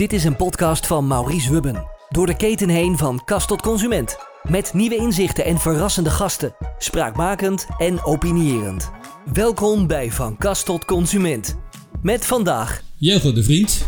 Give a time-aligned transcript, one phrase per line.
[0.00, 1.84] Dit is een podcast van Maurice Hubben.
[2.08, 4.16] Door de keten heen van kast tot consument.
[4.42, 6.54] Met nieuwe inzichten en verrassende gasten.
[6.78, 8.90] Spraakmakend en opinierend.
[9.32, 11.56] Welkom bij Van Kast tot Consument.
[12.02, 13.86] Met vandaag Jelgo de Vriend.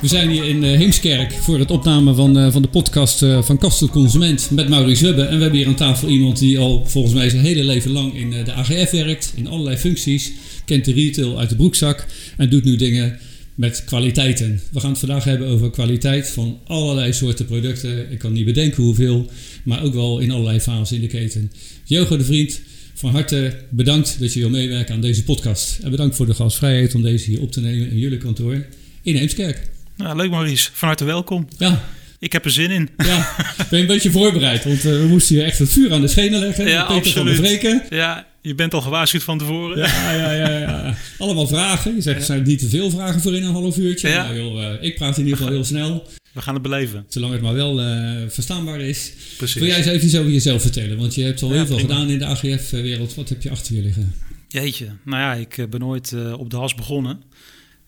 [0.00, 3.42] We zijn hier in eh, Heemskerk voor het opname van, eh, van de podcast eh,
[3.42, 5.22] van Kast tot Consument met Maurice Hubbe.
[5.22, 8.14] En we hebben hier aan tafel iemand die al volgens mij zijn hele leven lang
[8.14, 10.32] in de AGF werkt, in allerlei functies.
[10.64, 13.18] Kent de retail uit de broekzak en doet nu dingen
[13.58, 14.60] met kwaliteiten.
[14.72, 18.12] We gaan het vandaag hebben over kwaliteit van allerlei soorten producten.
[18.12, 19.30] Ik kan niet bedenken hoeveel,
[19.62, 21.52] maar ook wel in allerlei fasen in de keten.
[21.84, 22.60] Jelgo de Vriend,
[22.94, 25.78] van harte bedankt dat je wil meewerken aan deze podcast.
[25.82, 28.66] En bedankt voor de gastvrijheid om deze hier op te nemen in jullie kantoor
[29.02, 29.68] in Heemskerk.
[29.96, 31.48] Nou, leuk Maurice, van harte welkom.
[31.58, 31.84] Ja,
[32.18, 32.88] Ik heb er zin in.
[32.98, 33.34] ja.
[33.56, 36.08] ben je een beetje voorbereid, want eh, we moesten hier echt het vuur aan de
[36.08, 36.68] schenen leggen.
[36.68, 37.48] Ja, Peter van de absoluut.
[37.50, 37.82] Vreken.
[37.90, 39.78] Ja, je bent al gewaarschuwd van tevoren.
[39.78, 40.96] Ja, ja, ja, ja.
[41.18, 41.94] Allemaal vragen.
[41.94, 44.08] Je zegt, er zijn niet te veel vragen voor in een half uurtje.
[44.08, 44.22] Ja.
[44.22, 47.04] Nou, joh, eh, ik praat in ieder geval heel snel, We gaan het beleven.
[47.08, 49.12] zolang het maar wel eh, verstaanbaar is.
[49.36, 49.60] Precies.
[49.60, 50.98] Wil jij eens even iets over jezelf vertellen?
[50.98, 53.14] Want je hebt al Ja, heel veel gedaan in de AGF-wereld.
[53.14, 54.14] Wat heb je achter je liggen?
[54.48, 57.22] Jeetje, nou ja, ik eh, ben ooit op de has begonnen.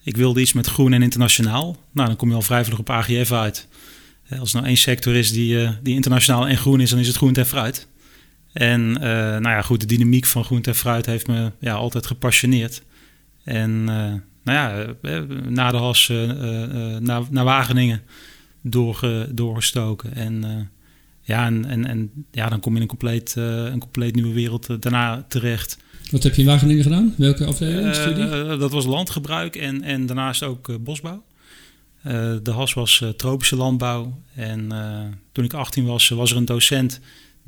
[0.04, 1.76] Ik wilde iets met groen en internationaal.
[1.92, 3.66] Nou, dan kom je al vrij vlug op AGF uit.
[4.38, 7.16] Als er nou één sector is die, die internationaal en groen is, dan is het
[7.16, 7.86] groente en fruit.
[8.52, 12.06] En eh, nou ja, goed, de dynamiek van groente en fruit heeft me ja, altijd
[12.06, 12.82] gepassioneerd.
[13.44, 14.12] En eh,
[14.44, 16.08] nou ja, eh, na de has
[17.00, 18.02] naar, naar Wageningen
[18.62, 20.14] doorge, doorgestoken.
[20.14, 20.68] En
[21.22, 24.82] ja, en, en, en ja, dan kom je in een compleet, een compleet nieuwe wereld
[24.82, 25.78] daarna terecht.
[26.10, 27.14] Wat heb je in Wageningen gedaan?
[27.16, 27.94] Welke afdeling?
[27.94, 28.56] Studie?
[28.56, 31.22] dat was landgebruik en, en daarnaast ook bosbouw.
[32.42, 34.22] De has was tropische landbouw.
[34.34, 34.68] En
[35.32, 37.00] toen ik 18 was, was er een docent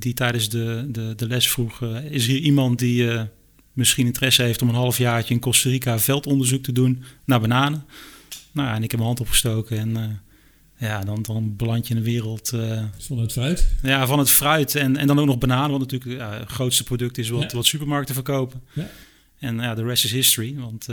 [0.03, 1.83] die tijdens de, de, de les vroeg...
[1.83, 3.23] eh, is hier iemand die eh,
[3.73, 7.85] misschien interesse heeft om een halfjaartje in Costa Rica veldonderzoek te doen naar bananen?
[8.53, 9.97] Nou ja, en ik heb mijn hand opgestoken en...
[9.97, 10.03] eh,
[10.89, 12.49] ja, dan, dan beland je in een wereld
[12.99, 13.69] Van het fruit?
[13.83, 17.19] ja, van het fruit en, en dan ook nog bananen, wat natuurlijk het grootste product
[17.19, 17.57] is wat, Ja.
[17.57, 18.63] wat supermarkten verkopen.
[18.73, 18.91] Ja.
[19.39, 20.87] En ja, de rest is history, want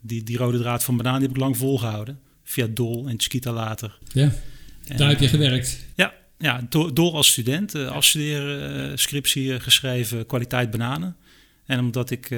[0.00, 2.18] die, die rode draad van banaan die heb ik lang volgehouden.
[2.44, 3.98] Via Dol en Chiquita later.
[4.12, 4.32] Ja,
[4.86, 5.84] En, daar heb je gewerkt.
[5.94, 11.16] Ja, ja Do- Dol als student, eh afstuderen, eh, scriptie eh, geschreven, kwaliteit bananen.
[11.66, 12.28] En omdat ik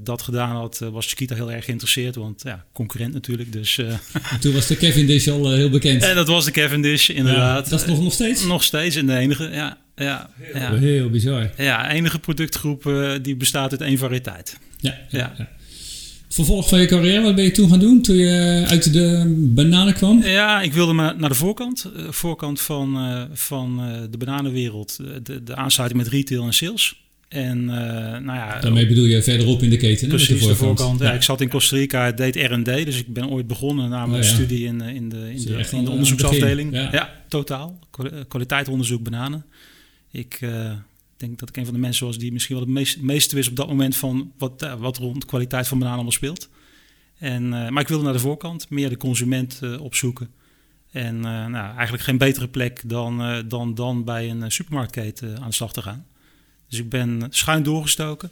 [0.00, 3.52] dat gedaan had, was Chiquita heel erg geïnteresseerd, want ja, concurrent natuurlijk.
[3.52, 4.00] Dus, En
[4.40, 6.02] toen was de Kevin Dish al heel bekend.
[6.02, 7.64] en dat was de Cavendish, inderdaad.
[7.64, 8.44] Ja, dat is nog, nog steeds?
[8.44, 9.78] Nog steeds en de enige, ja.
[9.96, 10.74] ja, ja.
[10.74, 11.50] Heel bizar.
[11.56, 12.90] Ja, enige productgroep
[13.22, 14.58] die bestaat uit één variëteit.
[14.80, 15.34] Ja, ja.
[15.38, 15.48] Ja.
[16.36, 18.02] Vervolg van je carrière, wat ben je toen gaan doen?
[18.02, 20.22] Toen je uit de bananen kwam?
[20.22, 21.90] Ja, ik wilde maar naar de voorkant.
[21.96, 24.96] eh, voorkant van, eh, van eh, de bananenwereld.
[25.22, 27.04] de, de aansluiting met retail en sales.
[27.28, 30.58] En nou ja, Daarmee bedoel je verderop in de keten, precies de voorkant.
[30.58, 31.00] voorkant.
[31.00, 32.64] Ja, ik zat in Costa Rica, deed R&D.
[32.64, 34.34] Dus ik ben ooit begonnen na mijn Oh, ja.
[34.34, 36.72] studie in, in de, in de, in de onderzoeksafdeling.
[36.72, 37.10] ja.
[37.28, 37.78] Totaal.
[37.90, 39.44] Kwa- Kwaliteitsonderzoek bananen.
[40.12, 40.38] Ik
[41.16, 43.48] denk dat ik een van de mensen was die misschien wel het meest, meeste wist
[43.48, 46.48] op dat moment van wat, eh, wat rond de kwaliteit van bananen allemaal speelt.
[47.18, 50.30] En, eh, maar ik wilde naar de voorkant, meer de consument eh, opzoeken.
[50.90, 55.72] En nou, eigenlijk geen betere plek dan, dan, dan bij een supermarktketen aan de slag
[55.72, 56.06] te gaan.
[56.68, 58.30] Dus ik ben schuin doorgestoken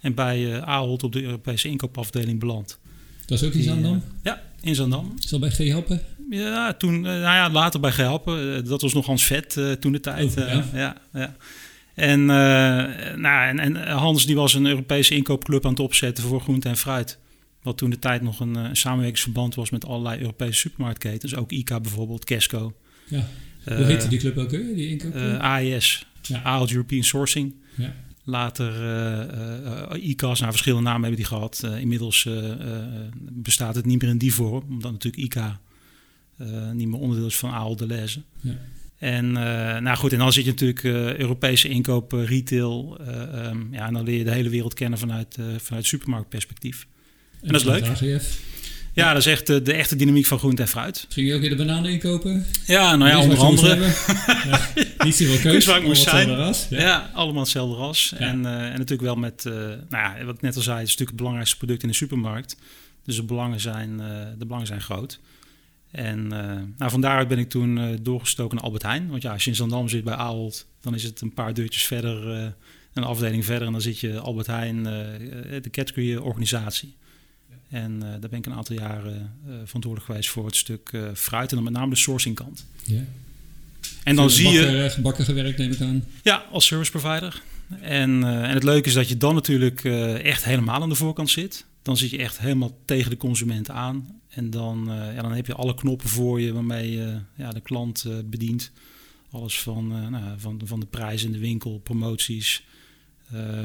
[0.00, 2.78] en bij eh Ahold op de Europese inkoopafdeling beland.
[3.26, 4.02] Dat is ook iets aan dan?
[4.22, 5.14] Ja, in Zandam.
[5.18, 5.70] Is dat bij G.
[5.72, 6.00] Happen?
[6.30, 8.56] Ja, toen, nou ja, later bij Gehappen.
[8.56, 10.36] Eh, dat was nog Hans Vet toen de tijd.
[10.36, 10.64] Oh, ja.
[10.72, 10.96] ja.
[11.12, 11.36] Ja,
[12.00, 16.40] En, eh, nou, en, en Hans die was een Europese inkoopclub aan het opzetten voor
[16.40, 17.18] groente en fruit.
[17.62, 21.34] Wat toen de tijd nog een, eh, een samenwerkingsverband was met allerlei Europese supermarktketens.
[21.34, 22.72] Ook ICA bijvoorbeeld, Casco.
[23.08, 23.28] Ja.
[23.64, 24.50] Eh, Hoe heette die club ook?
[24.50, 25.14] Die inkoop?
[25.14, 26.42] eh, AES, Ja.
[26.42, 27.54] Ahold European Sourcing.
[27.76, 27.94] ja.
[28.24, 28.72] Later
[29.96, 31.62] ICA's, nou verschillende namen hebben die gehad.
[31.64, 32.28] Eh, inmiddels
[33.32, 35.60] bestaat het niet meer in die vorm, omdat natuurlijk ICA
[36.36, 38.22] eh, niet meer onderdeel is van Ahold Deleuze.
[38.40, 38.52] Ja.
[39.00, 42.98] En eh, nou goed, en dan zit je natuurlijk eh, Europese inkoop, eh, retail.
[43.06, 46.86] eh, ehm, ja, en dan leer je de hele wereld kennen vanuit, vanuit supermarktperspectief.
[47.42, 47.84] En dat is leuk.
[47.88, 48.38] AGF.
[48.94, 51.06] Ja, dat is echt de, de echte dynamiek van groente en fruit.
[51.08, 52.46] Ging je ook weer de bananen inkopen?
[52.66, 53.76] Ja, nou ja, onder andere.
[54.26, 54.68] ja.
[55.04, 55.52] Niet zoveel keus.
[55.52, 56.38] Wist waar ik moest allemaal zijn.
[56.38, 56.84] hetzelfde ras.
[56.84, 57.10] Ja.
[57.14, 58.12] allemaal hetzelfde ras.
[58.18, 58.26] Ja.
[58.26, 61.08] En, en natuurlijk wel met, nou ja, wat ik net al zei, het is natuurlijk
[61.08, 62.56] het belangrijkste product in de supermarkt.
[63.04, 63.96] Dus de belangen zijn,
[64.38, 65.20] de belangen zijn groot.
[65.90, 69.08] En eh, nou, van daaruit ben ik toen eh, doorgestoken naar Albert Heijn.
[69.08, 71.84] Want ja, als je in Zandam zit bij Ahold, dan is het een paar deurtjes
[71.84, 72.46] verder, eh,
[72.92, 73.66] een afdeling verder.
[73.66, 76.94] En dan zit je Albert Heijn, de category organisatie.
[77.70, 81.50] En daar ben ik een aantal jaren eh, verantwoordelijk geweest voor het stuk fruit.
[81.50, 82.66] En dan met name de sourcing kant.
[82.84, 83.04] Ja.
[84.04, 84.60] En dan zie je...
[84.60, 86.04] Bakker, eh, bakker gewerkt, neem ik aan.
[86.22, 87.42] Ja, als service provider.
[87.80, 89.84] En, en het leuke is dat je dan natuurlijk
[90.24, 91.64] echt helemaal aan de voorkant zit.
[91.82, 94.20] Dan zit je echt helemaal tegen de consument aan.
[94.28, 98.06] En dan, ja, dan heb je alle knoppen voor je waarmee je ja, de klant
[98.24, 98.72] bedient.
[99.30, 102.64] Alles van, nou, van, van de prijs in de winkel, promoties,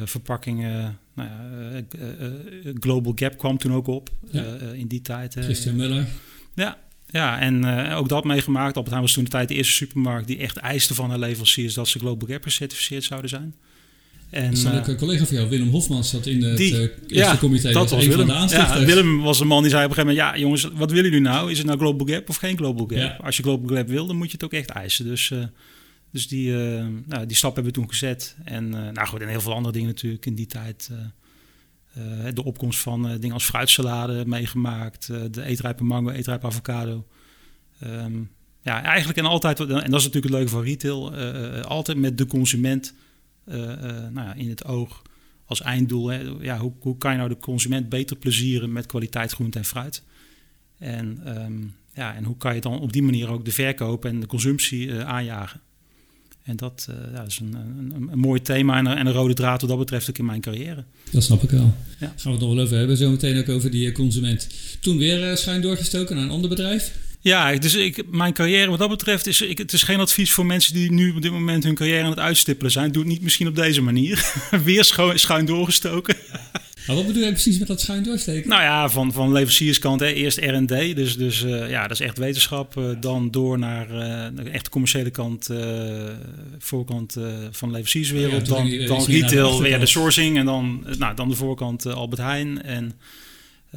[0.03, 0.99] verpakkingen.
[1.13, 1.81] Nou ja,
[2.79, 4.09] Global Gap kwam toen ook op
[4.73, 5.33] in die tijd.
[5.33, 6.07] Christian Muller.
[6.55, 8.75] Ja, ja, en ook dat meegemaakt.
[8.75, 11.73] Albert Heijn was toen de tijd de eerste supermarkt die echt eiste van haar leveranciers
[11.73, 13.55] dat ze Global Gap gecertificeerd zouden zijn.
[14.29, 17.71] En, uh, een collega van jou, Willem Hofmans, zat in het die, eerste ja, comité.
[17.71, 18.27] Dat was Willem.
[18.27, 20.35] Ja, Willem was een man die zei op een gegeven moment...
[20.35, 21.51] ja jongens, wat willen jullie nou?
[21.51, 22.97] Is het nou Global Gap of geen Global Gap?
[22.97, 23.19] Ja.
[23.23, 25.05] Als je Global Gap wil, dan moet je het ook echt eisen.
[25.05, 25.43] Dus, uh,
[26.11, 26.51] dus die,
[27.05, 28.35] nou, die stap hebben we toen gezet.
[28.43, 30.89] En nou goed, en heel veel andere dingen natuurlijk in die tijd...
[32.33, 35.07] de opkomst van dingen als fruitsalade meegemaakt.
[35.31, 37.05] de eetrijpe mango, eetrijpe avocado.
[37.83, 38.29] Um,
[38.61, 39.59] ja, eigenlijk en altijd...
[39.59, 41.15] En dat is natuurlijk het leuke van retail.
[41.63, 43.04] altijd met de consument eh, eh,
[43.45, 45.01] nou ja, in het oog
[45.45, 46.07] als einddoel.
[46.07, 49.65] Hè, ja, hoe, hoe kan je nou de consument beter plezieren met kwaliteit groente en
[49.65, 50.03] fruit?
[50.77, 51.53] En, ehm,
[51.93, 54.87] ja, en hoe kan je dan op die manier ook de verkoop en de consumptie
[54.87, 55.59] uh, aanjagen?
[56.43, 59.33] En dat, uh, ja, is een, een, een, mooi thema en een, en een, rode
[59.33, 60.83] draad wat dat betreft ook in mijn carrière.
[61.11, 61.73] Dat snap ik wel.
[61.99, 62.07] Ja.
[62.07, 64.49] Gaan we het nog wel over hebben, zo meteen ook over die consument.
[64.79, 66.97] Toen weer uh, schuin doorgestoken naar een ander bedrijf?
[67.25, 69.41] Ja, dus ik, mijn carrière wat dat betreft is...
[69.41, 72.09] Ik, het is geen advies voor mensen die nu op dit moment hun carrière aan
[72.09, 72.91] het uitstippelen zijn.
[72.91, 74.33] Doe het niet misschien op deze manier.
[74.63, 76.15] Weer schuin, schuin doorgestoken.
[76.87, 78.49] Maar wat bedoel je precies met dat schuin doorsteken?
[78.49, 80.95] Nou ja, van, van leverancierskant hè, eerst R&D.
[80.95, 82.77] Dus, dus uh, ja, dat is echt wetenschap.
[82.77, 85.49] Uh, dan door naar uh, de echte commerciële kant,
[86.59, 87.13] voorkant
[87.51, 88.47] van de leverancierswereld.
[88.47, 90.37] Ja, dan, dan retail, weer de sourcing.
[90.37, 92.63] En dan, nou, dan de voorkant Albert Heijn.
[92.63, 92.93] En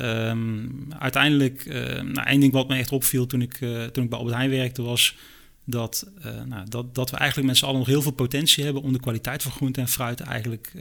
[0.02, 4.10] Um, uiteindelijk, uh, nou, één ding wat me echt opviel toen ik, uh, toen ik
[4.10, 5.16] bij Albert werkte, was
[5.64, 8.82] dat, uh, nou, dat, dat we eigenlijk met z'n allen nog heel veel potentie hebben
[8.82, 10.72] om de kwaliteit van groente en fruit eigenlijk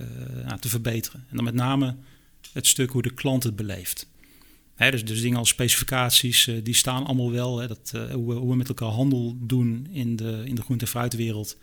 [0.46, 1.25] nou, te verbeteren.
[1.30, 1.96] En dan met name
[2.54, 4.08] het stuk hoe de klant het beleeft.
[4.75, 7.60] Dus, dus dingen als specificaties, die staan allemaal wel.
[7.60, 10.92] Hè, dat, hoe, hoe, we met elkaar handel doen in de, in de groente- en
[10.92, 11.58] fruitwereld.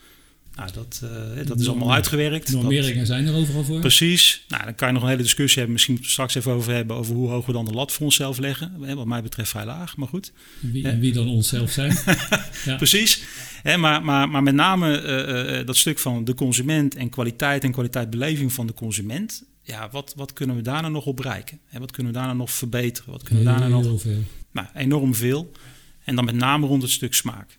[0.55, 2.53] Nou, dat, uh, dat is allemaal uitgewerkt.
[2.53, 3.81] Normeringen zijn er overal voor.
[3.81, 4.45] Precies.
[4.49, 5.73] Nou, dan kan je nog een hele discussie hebben.
[5.73, 8.05] Misschien moeten we straks even over hebben over hoe hoog we dan de lat voor
[8.05, 8.95] onszelf leggen.
[8.95, 10.33] Wat mij betreft vrij laag, maar goed.
[10.61, 11.97] Wie, en wie dan onszelf zijn.
[12.65, 12.77] ja.
[12.77, 13.23] Precies.
[13.65, 17.73] maar, maar, maar met name uh, uh, dat stuk van de consument en kwaliteit en
[17.73, 19.45] kwaliteitbeleving van de consument.
[19.63, 21.61] Ja, wat, wat kunnen we daarna nog op bereiken?
[21.71, 23.11] En wat kunnen we daarna nog verbeteren?
[23.11, 24.01] Wat kunnen we daarna nog...
[24.01, 24.23] Veel.
[24.53, 25.51] Nou, enorm veel.
[26.05, 27.59] En dan met name rond het stuk smaak.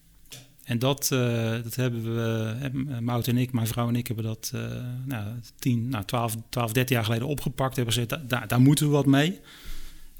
[0.65, 4.25] En dat, uh, dat hebben we, uh, Mout en ik, mijn vrouw en ik, hebben
[4.25, 4.61] dat uh,
[5.05, 5.27] nou,
[5.59, 7.75] 10, nou, 12, 12, 13 jaar geleden opgepakt.
[7.75, 9.39] Hebben gezegd, daar, daar moeten we wat mee.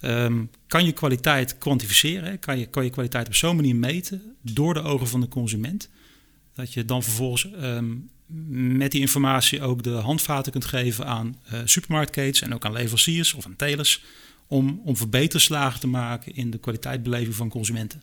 [0.01, 2.39] Um, kan je kwaliteit kwantificeren?
[2.39, 5.89] Kan je, kan je kwaliteit op zo'n manier meten door de ogen van de consument?
[6.53, 8.09] Dat je dan vervolgens um,
[8.77, 13.45] met die informatie ook de handvaten kunt geven aan supermarktketens en ook aan leveranciers of
[13.45, 14.03] aan telers.
[14.47, 18.01] Om, om verbeterslagen te maken in de kwaliteitsbeleving van consumenten.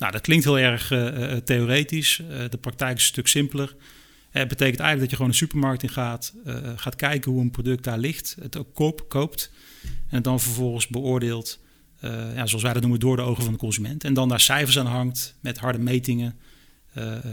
[0.00, 2.18] Nou, dat klinkt heel erg uh, theoretisch.
[2.18, 3.76] Uh, de praktijk is een stuk simpeler.
[4.30, 6.34] Het betekent eigenlijk dat je gewoon een supermarkt in gaat,
[6.76, 9.50] gaat kijken hoe een product daar ligt, het ook koop, koopt
[9.82, 11.60] en het dan vervolgens beoordeelt,
[12.34, 14.04] ja, zoals wij dat noemen, door de ogen van de consument.
[14.04, 16.38] En dan daar cijfers aan hangt met harde metingen,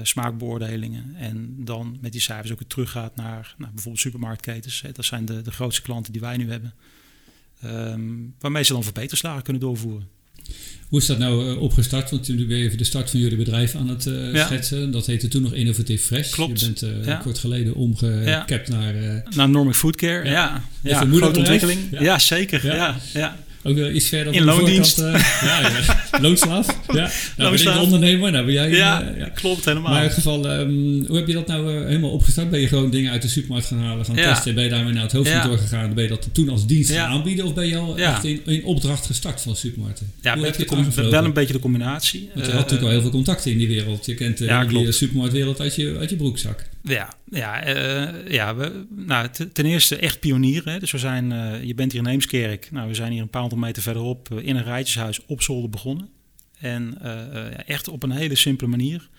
[0.02, 4.84] smaakbeoordelingen en dan met die cijfers ook weer teruggaat naar bijvoorbeeld supermarktketens.
[4.94, 6.74] Dat zijn de, de grootste klanten die wij nu hebben,
[7.66, 10.17] um, waarmee ze dan verbeterslagen kunnen doorvoeren.
[10.88, 12.10] Hoe is dat nou uh, opgestart?
[12.10, 14.46] Want jullie ben even de start van jullie bedrijf aan het uh, ja.
[14.46, 14.92] schetsen.
[14.92, 16.32] Dat heette toen nog Innovative Fresh.
[16.32, 16.60] Klopt.
[16.60, 17.16] Je bent uh, ja.
[17.16, 18.76] kort geleden omgekept ja.
[18.76, 19.24] naar...
[19.36, 20.32] naar Normic Food Care, ja.
[20.82, 21.04] ja.
[21.04, 21.06] ja.
[21.18, 21.80] grote ontwikkeling.
[22.00, 22.66] Ja, zeker.
[22.66, 23.00] Ja.
[23.14, 23.38] Ja.
[23.68, 25.00] Ook wel iets verder In loondienst.
[25.00, 25.98] uh, ja, ja.
[26.22, 26.68] Loonslaaf.
[26.94, 27.10] Ja.
[27.38, 28.32] Nou, ben ik ondernemer.
[28.32, 28.70] Nou ben jij...
[28.70, 29.92] Ja, uh, ja, klopt helemaal.
[29.92, 32.50] Maar in ieder geval, um, hoe heb je dat nou helemaal opgestart?
[32.50, 34.56] Ben je gewoon dingen uit de supermarkt gaan halen, gaan testen?
[34.56, 35.94] Ben je daarmee naar het hoofdkantoor gegaan?
[35.94, 37.46] Ben je dat toen als dienst gaan aanbieden?
[37.46, 40.12] Of ben je al echt in, in, opdracht gestart van supermarkten?
[40.22, 42.30] Ja, hoe heb je wel een beetje de combinatie.
[42.34, 44.06] Want je had natuurlijk al heel veel contacten in die wereld.
[44.06, 46.66] Je kent die supermarktwereld uit je, uit je broekzak.
[46.88, 50.80] Ja, ja, uh, ja we, nou, ten eerste echt pionieren.
[50.80, 52.72] Dus we zijn, uh, je bent hier in Heemskerk.
[52.72, 55.70] Nou, we zijn hier een paar honderd meter verderop uh, in een rijtjeshuis op zolder
[55.70, 56.10] begonnen.
[56.60, 57.02] En
[57.66, 59.10] echt op een hele simpele manier.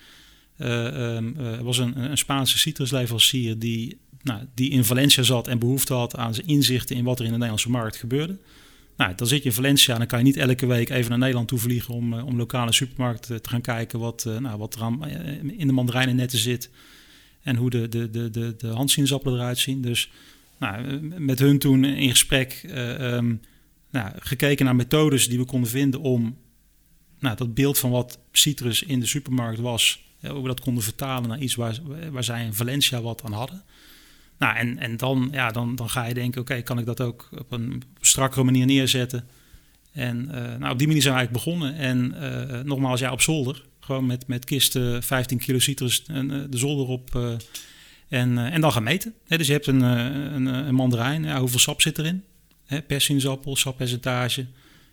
[0.58, 5.94] Um, er was een, een Spaanse citrusleverancier die, nou, die in Valencia zat en behoefte
[5.94, 8.38] had aan zijn inzichten in wat er in de Nederlandse markt gebeurde.
[8.96, 11.18] Nou, dan zit je in Valencia en dan kan je niet elke week even naar
[11.18, 15.08] Nederland toe vliegen om, om lokale supermarkt te gaan kijken wat, nou, wat er aan,
[15.58, 16.70] in de mandarijnennetten zit
[17.48, 19.80] en hoe de, de, de, de, de eruit zien.
[19.82, 20.10] Dus
[20.58, 23.40] nou, met hun toen in gesprek uh, um,
[23.90, 26.36] nou, gekeken naar methodes die we konden vinden om
[27.18, 31.28] nou, dat beeld van wat citrus in de supermarkt was, ja, hoe dat konden vertalen
[31.28, 31.78] naar iets waar,
[32.10, 33.62] waar zij in Valencia wat aan hadden.
[34.38, 37.28] Nou, en, en dan, ja, dan, dan ga je denken, oké, kan ik dat ook
[37.38, 39.24] op een strakkere manier neerzetten?
[39.92, 40.26] En
[40.58, 41.74] nou, op die manier zijn we eigenlijk begonnen.
[41.74, 42.14] En
[42.66, 43.64] nogmaals, ja, op zolder.
[43.88, 47.36] Gewoon met, met kisten, 15 kilo citrus en de zolder op.
[48.08, 49.14] en, en dan gaan meten.
[49.26, 51.24] dus je hebt een, een, een mandarijn.
[51.24, 52.24] Ja, hoeveel sap zit erin?
[52.86, 54.46] Per sinaasappel, sappercentage.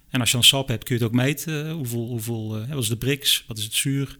[0.10, 1.72] En als je dan sap hebt, kun je het ook meten.
[1.72, 3.44] hoeveel, hoeveel, wat is de brix?
[3.48, 4.18] Wat is het zuur?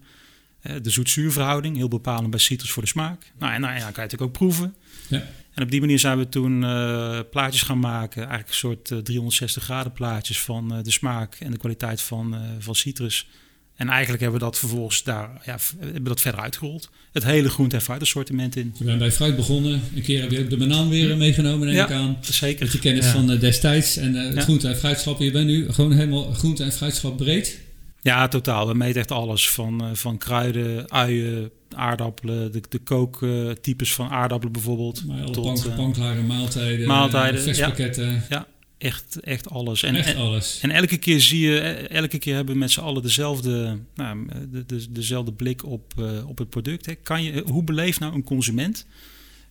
[0.82, 3.32] de zoet-zuurverhouding, heel bepalend bij citrus voor de smaak.
[3.38, 4.74] Nou, en nou, ja, kan je natuurlijk ook proeven.
[5.08, 5.26] Ja.
[5.54, 8.18] En op die manier zijn we toen uh, plaatjes gaan maken.
[8.18, 12.36] Eigenlijk een soort 360 eh, graden plaatjes van uh, de smaak en de kwaliteit van,
[12.58, 13.28] van citrus.
[13.76, 16.90] En eigenlijk hebben we dat vervolgens daar, ja, hebben we dat verder uitgerold.
[17.12, 18.74] Het hele groente- en fruitassortiment in.
[18.78, 19.80] We zijn bij fruit begonnen.
[19.94, 22.16] Een keer heb je ook de banaan weer meegenomen, denk ja, ik aan.
[22.20, 22.64] zeker.
[22.64, 25.20] Met je kennis van destijds en het groente- en fruitschap.
[25.20, 27.58] Je bent nu gewoon helemaal groente- en fruitschap breed.
[28.02, 28.66] Ja, totaal.
[28.66, 29.50] We meten echt alles.
[29.50, 35.06] Van, uh, van kruiden, uien, aardappelen, de, de kooktypes van aardappelen bijvoorbeeld.
[35.06, 35.44] Maar alle tot,
[35.76, 38.24] bank, uh, maaltijden, maaltijden verspakketten.
[38.28, 38.46] Ja,
[38.78, 39.82] echt, echt alles.
[39.82, 40.60] En, echt alles.
[40.60, 44.66] En, elke keer zie je, elke keer hebben we met z'n allen dezelfde, nou, de,
[44.66, 46.86] de, dezelfde blik op, uh, op het product.
[46.86, 46.94] Hè.
[46.94, 48.86] Kan je, hoe beleeft nou een consument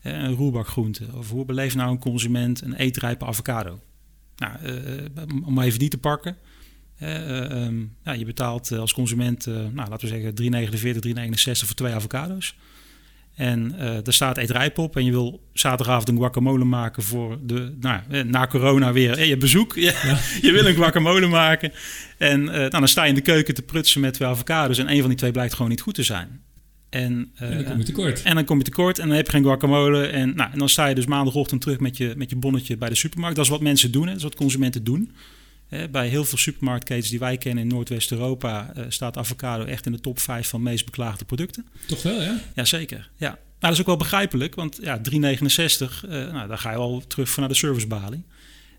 [0.01, 1.05] een roerbakgroente?
[1.13, 3.79] Of hoe beleeft nou een consument een eetrijpe avocado?
[4.37, 4.57] Nou,
[5.45, 6.37] om even die te pakken.
[7.01, 7.69] Uh,
[8.03, 11.93] ja, je betaalt eh, als consument, uh, nou, laten we zeggen 3,49, 3,69 voor twee
[11.93, 12.55] avocado's.
[13.35, 17.75] En daar staat eet rijp op en je wil zaterdagavond een guacamole maken voor de,
[17.79, 19.75] nou, na corona weer je bezoek.
[19.85, 19.93] Ja,
[20.41, 21.71] Je wil een guacamole maken.
[22.17, 24.99] En nou, dan sta je in de keuken te prutsen met twee avocado's en een
[24.99, 26.41] van die twee blijkt gewoon niet goed te zijn.
[26.89, 28.21] En, en, dan kom je tekort.
[28.21, 30.05] En dan kom je tekort en dan heb je geen guacamole.
[30.05, 32.89] En, nou, en dan sta je dus maandagochtend terug met je, met je bonnetje bij
[32.89, 33.35] de supermarkt.
[33.35, 34.07] Dat is wat mensen doen, hè.
[34.07, 35.11] dat is wat consumenten doen
[35.91, 39.99] bij heel veel supermarktketens die wij kennen in Noordwest-Europa uh, staat avocado echt in de
[39.99, 41.65] top 5 van meest beklaagde producten.
[41.87, 42.39] Toch wel, ja?
[42.55, 43.27] Jazeker, ja.
[43.29, 45.21] Nou, dat is ook wel begrijpelijk, want ja, 3,69, uh,
[46.09, 48.23] nou, daar ga je al terug naar de servicebalie.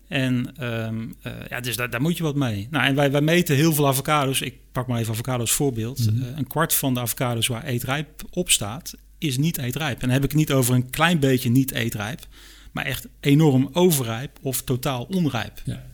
[0.07, 2.67] En um, uh, ja, dus daar, daar, moet je wat mee.
[2.71, 4.41] Nou, en wij, wij meten heel veel avocado's.
[4.41, 5.99] Ik pak maar even avocado's voorbeeld.
[5.99, 6.29] Mm -hmm.
[6.29, 9.93] uh, een kwart van de avocado's waar eetrijp op staat, is niet eetrijp.
[9.93, 12.27] En dan heb ik het niet over een klein beetje niet eetrijp,
[12.71, 15.61] maar echt enorm overrijp of totaal onrijp.
[15.65, 15.85] Ja.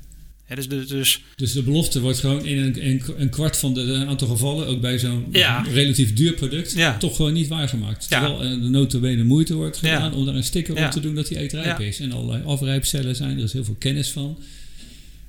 [0.48, 3.74] Ja, dus, dus, dus, dus de belofte wordt gewoon in een, een, een kwart van
[3.74, 5.66] de, aantal gevallen, ook bij zo'n ja.
[5.72, 6.98] relatief duur product, ja.
[6.98, 8.06] toch gewoon niet waargemaakt.
[8.10, 8.20] Ja.
[8.20, 11.28] Terwijl uh, de notabene moeite wordt gedaan om daar een sticker op te doen dat
[11.28, 12.00] die eetrijp is.
[12.00, 14.38] En allerlei afrijpcellen zijn, er is heel veel kennis van.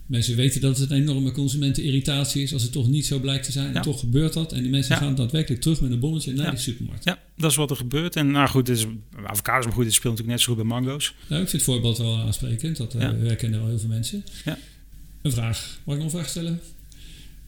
[0.06, 3.52] Mensen weten dat het een enorme consumentenirritatie is als het toch niet zo blijkt te
[3.52, 3.76] zijn.
[3.76, 4.52] En toch gebeurt dat.
[4.52, 7.04] En die mensen gaan daadwerkelijk terug met een bonnetje naar de supermarkt.
[7.04, 8.16] Ja, dat is wat er gebeurt.
[8.16, 8.86] En nou goed, is,
[9.24, 11.14] avocados, maar goed, dit speelt natuurlijk net zo goed bij mango's.
[11.28, 12.76] Nou, ik vind het voorbeeld wel aansprekend.
[12.76, 14.24] Dat uh, herkennen wel heel veel mensen.
[14.44, 14.58] Ja.
[15.24, 15.78] Een vraag.
[15.84, 16.60] Mag ik nog een vraag stellen?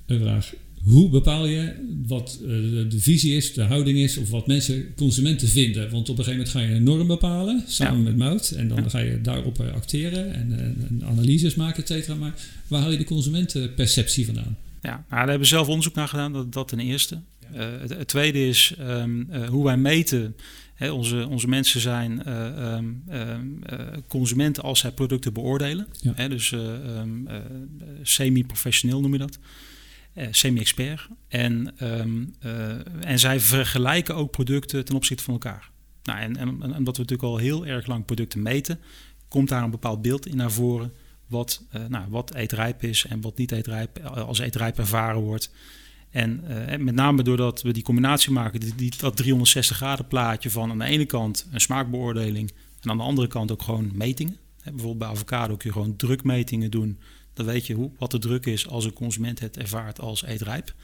[0.06, 0.54] Een vraag.
[0.82, 1.74] Hoe bepaal je
[2.06, 2.48] wat uh,
[2.90, 5.90] de visie is, de houding is, of wat mensen, consumenten vinden?
[5.90, 8.04] Want op een gegeven moment ga je een norm bepalen, samen ja.
[8.04, 8.50] met Mout.
[8.50, 8.88] En dan ja.
[8.88, 12.14] ga je daarop uh, acteren en, uh, en, analyses maken, et cetera.
[12.14, 12.34] Maar
[12.66, 14.56] waar haal je de consumentenperceptie vandaan?
[14.82, 17.20] Ja, nou, daar hebben we zelf onderzoek naar gedaan, dat, dat ten eerste.
[17.52, 20.36] Het, het, tweede is um, hoe wij meten
[20.76, 23.20] He, onze, onze mensen zijn uh, um, uh,
[24.08, 25.86] consumenten als zij producten beoordelen.
[26.00, 26.12] Ja.
[26.14, 27.28] He, dus um,
[28.02, 29.38] semi-professioneel noem je dat.
[30.30, 31.08] semi-expert.
[31.28, 32.34] En, um,
[33.00, 35.70] en zij vergelijken ook producten ten opzichte van elkaar.
[36.02, 38.78] Nou, en, en, en omdat we natuurlijk al heel erg lang producten meten,
[39.28, 40.92] komt daar een bepaald beeld in naar voren.
[41.26, 45.50] Wat, nou, wat eetrijp is en wat niet eetrijp, als eetrijp ervaren wordt.
[46.10, 50.70] En uh, met name doordat we die combinatie maken, die, dat 360 graden plaatje van
[50.70, 54.36] aan de ene kant een smaakbeoordeling en aan de andere kant ook gewoon metingen.
[54.62, 56.98] Hè, bijvoorbeeld bij avocado kun je gewoon drukmetingen doen.
[57.32, 60.74] Dan weet je hoe, wat de druk is als een consument het ervaart als eetrijp.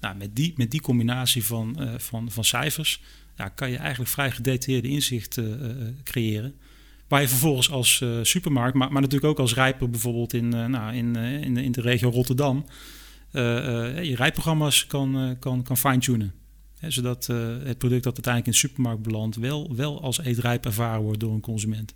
[0.00, 3.00] Nou, met, die, met die combinatie van, uh, van, van cijfers
[3.36, 5.46] ja, kan je eigenlijk vrij gedetailleerde inzicht uh,
[6.04, 6.54] creëren.
[7.08, 11.16] Waar je vervolgens als supermarkt, maar, maar natuurlijk ook als rijper bijvoorbeeld in, nou, in,
[11.16, 12.64] in, in de regio Rotterdam
[13.42, 16.32] je rijprogramma's kan, uh, kan, kan fine-tunen.
[16.78, 17.26] Hè, zodat
[17.64, 19.36] het product dat uiteindelijk in de supermarkt belandt...
[19.36, 21.94] wel, wel als eetrijp ervaren wordt door een consument.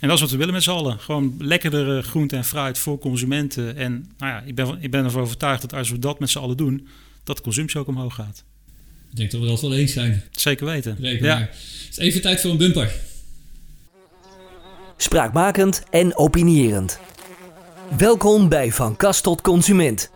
[0.00, 1.00] En dat is wat we willen met z'n allen.
[1.00, 3.76] Gewoon lekkerdere groente en fruit voor consumenten.
[3.76, 6.38] En nou ja, ik, ben, ik ben ervan overtuigd dat als we dat met z'n
[6.38, 6.88] allen doen...
[7.24, 8.44] dat de consumptie ook omhoog gaat.
[9.10, 10.22] Ik denk dat we dat wel eens zijn.
[10.30, 10.96] Zeker weten.
[11.00, 11.38] Reken ja.
[11.38, 12.92] Het is even tijd voor een bumper.
[14.96, 17.00] Spraakmakend en opinierend.
[17.96, 20.10] Welkom bij Van Kast tot Consument.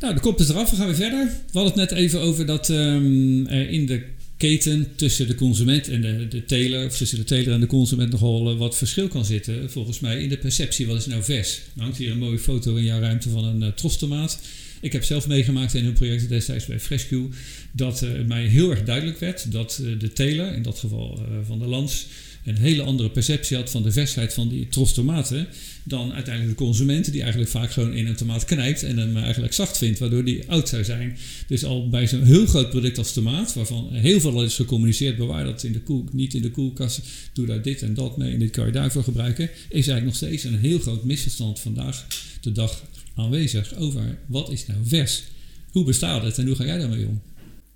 [0.00, 0.70] Nou, de kop is eraf.
[0.70, 1.26] We gaan weer verder.
[1.26, 4.04] We hadden het net even over dat um, er in de
[4.36, 8.10] keten tussen de consument en de, de teler, of tussen de teler en de consument
[8.10, 9.70] nogal uh, wat verschil kan zitten.
[9.70, 11.60] Volgens mij in de perceptie, wat is nou vers?
[11.76, 14.38] Er hangt hier een mooie foto in jouw ruimte van een uh, trostomaat.
[14.80, 17.28] Ik heb zelf meegemaakt in een project destijds bij Frescue
[17.72, 21.66] dat uh, mij heel erg duidelijk werd dat de teler, in dat geval van de
[21.66, 22.06] Lans,
[22.44, 25.46] een hele andere perceptie had van de versheid van die tros tomaten
[25.84, 29.52] dan uiteindelijk de consument, die eigenlijk vaak gewoon in een tomaat knijpt en hem eigenlijk
[29.52, 31.18] zacht vindt, waardoor die oud zou zijn.
[31.46, 35.44] Dus al bij zo'n heel groot product als tomaat, waarvan heel veel is gecommuniceerd, bewaar
[35.44, 37.00] dat in de koel, niet in de koelkast,
[37.32, 40.16] doe daar dit en dat mee en dit kan je daarvoor gebruiken, is eigenlijk nog
[40.16, 42.06] steeds een heel groot misverstand vandaag
[42.40, 42.82] de dag
[43.14, 45.22] aanwezig over wat is nou vers.
[45.70, 47.22] Hoe bestaat het en hoe ga jij daarmee om?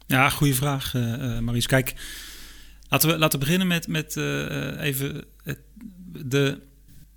[0.07, 1.67] Ja, goede vraag, uh, Maries.
[1.67, 1.95] Kijk,
[2.89, 5.25] laten we, laten we beginnen met, met uh, even
[6.25, 6.61] de,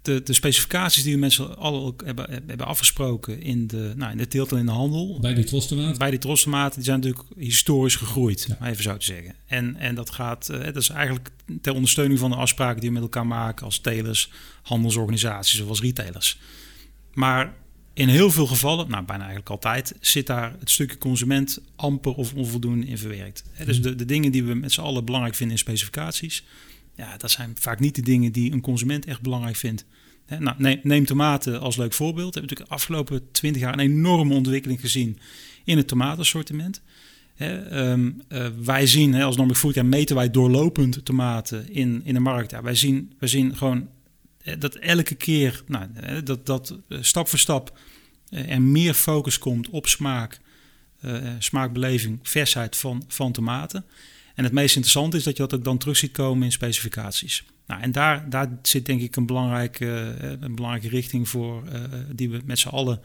[0.01, 4.27] de, de specificaties die we mensen alle hebben, hebben afgesproken in de, nou, in de
[4.27, 5.19] teelt en in de handel.
[5.19, 5.97] Bij die trostomaten?
[5.97, 8.67] Bij die trostomaten, die zijn natuurlijk historisch gegroeid, ja.
[8.67, 9.35] even zo te zeggen.
[9.45, 11.29] En, en dat gaat, dat is eigenlijk
[11.61, 15.81] ter ondersteuning van de afspraken die we met elkaar maken als telers, handelsorganisaties of als
[15.81, 16.39] retailers.
[17.13, 17.53] Maar
[17.99, 22.33] in heel veel gevallen, nou bijna eigenlijk altijd, zit daar het stukje consument amper of
[22.33, 23.43] onvoldoende in verwerkt.
[23.65, 23.87] dus mhm.
[23.87, 26.43] de, de dingen die we met z'n allen belangrijk vinden in specificaties,
[26.95, 29.85] ja, dat zijn vaak niet de dingen die een consument echt belangrijk vindt.
[30.39, 32.33] nou, neem, neem, tomaten als leuk voorbeeld.
[32.33, 35.19] We hebben natuurlijk de afgelopen twintig jaar een enorme ontwikkeling gezien
[35.63, 36.81] in het tomatensortiment.
[37.37, 42.19] Ehm, eh, wij zien, als Normic Food, ja, meten wij doorlopend tomaten in, in de
[42.19, 42.51] markt.
[42.51, 43.87] Ja, wij, zien, wij zien gewoon
[44.59, 47.79] dat elke keer, nou, eh, dat, dat stap voor stap
[48.29, 50.39] er meer focus komt op smaak,
[51.39, 53.85] smaakbeleving, versheid van, van tomaten.
[54.35, 57.43] En het meest interessante is dat je dat ook dan terug ziet komen in specificaties.
[57.67, 61.63] Nou, en daar, daar zit denk ik een belangrijke, een belangrijke richting voor
[62.11, 63.01] die we met z'n allen,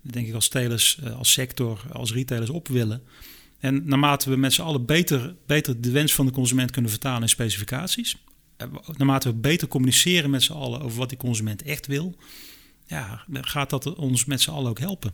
[0.00, 3.02] denk ik als telers, als sector, als retailers op willen.
[3.60, 7.22] En naarmate we met z'n allen beter, beter de wens van de consument kunnen vertalen
[7.22, 8.29] in specificaties, eh,
[8.96, 12.16] naarmate we beter communiceren met z'n allen over wat die consument echt wil,
[12.86, 15.12] ja, gaat dat ons met z'n allen ook helpen.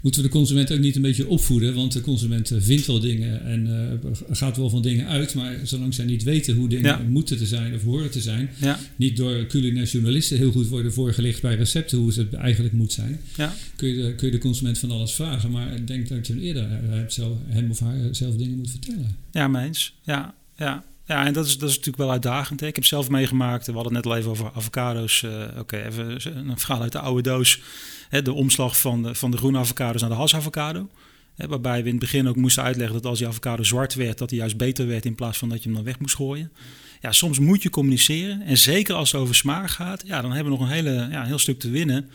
[0.00, 1.74] Moeten we de consument ook niet een beetje opvoeden?
[1.74, 3.66] Want de consument eh, vindt wel dingen en
[4.04, 5.34] uh, gaat wel van dingen uit.
[5.34, 8.50] Maar zolang zij niet weten hoe dingen moeten te zijn of horen te zijn.
[8.60, 8.78] Ja.
[8.96, 13.20] Niet door culinaire journalisten heel goed worden voorgelegd bij recepten hoe het eigenlijk moet zijn.
[13.36, 13.54] Ja.
[13.76, 15.50] Kun, je de, kun je de consument van alles vragen.
[15.50, 18.70] Maar ik denk dat je hem eerder hebt zelf, hem of haar zelf dingen moet
[18.70, 19.16] vertellen.
[19.30, 19.94] Ja, meens.
[20.02, 20.84] Ja, ja.
[21.06, 22.60] Ja, en dat is, dat is natuurlijk wel uitdagend.
[22.60, 22.66] Hè.
[22.66, 25.22] Ik heb zelf meegemaakt, we hadden het net al even over avocado's.
[25.22, 27.60] Uh, Oké, even een verhaal uit de oude doos.
[28.08, 30.88] Hè, de omslag van de, van de groene avocado's naar de hasavocado.
[31.34, 34.18] Hè, waarbij we in het begin ook moesten uitleggen dat als die avocado zwart werd,
[34.18, 36.52] dat hij juist beter werd in plaats van dat je hem dan weg moest gooien.
[37.00, 38.42] Ja, soms moet je communiceren.
[38.42, 41.24] En zeker als het over smaak gaat, ja, dan hebben we nog een, hele, ja,
[41.24, 42.10] heel stuk te winnen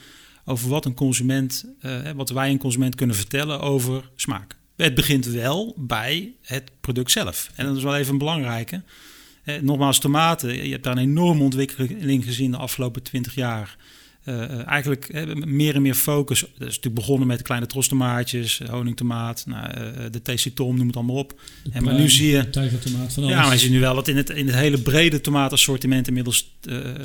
[0.46, 4.60] over wat een consument, uh, wat wij een consument kunnen vertellen over smaak.
[4.76, 7.52] Het begint wel bij het product zelf.
[7.56, 8.82] En dat is wel even een belangrijke.
[9.44, 10.66] Eh, nogmaals, tomaten.
[10.66, 13.78] Je hebt daar een enorme ontwikkeling gezien de afgelopen 20 jaar.
[14.26, 16.40] Uh, eigenlijk uh, meer en meer focus.
[16.40, 20.96] Dat is natuurlijk begonnen met kleine trostomaatjes, honingtomaat, nou, uh, de TC Tom, noem het
[20.96, 21.42] allemaal op.
[21.72, 22.50] en maar nu zie je.
[22.50, 23.36] Tijgertomaat van alles.
[23.36, 26.58] Ja, maar je ziet nu wel dat in het, in het hele brede tomatenassortiment inmiddels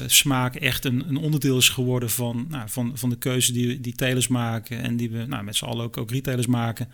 [0.07, 3.95] smaak echt een, een onderdeel is geworden van, nou, van, van de keuze die, die
[3.95, 6.89] telers maken en die we nou, met z'n allen ook, ook retailers maken.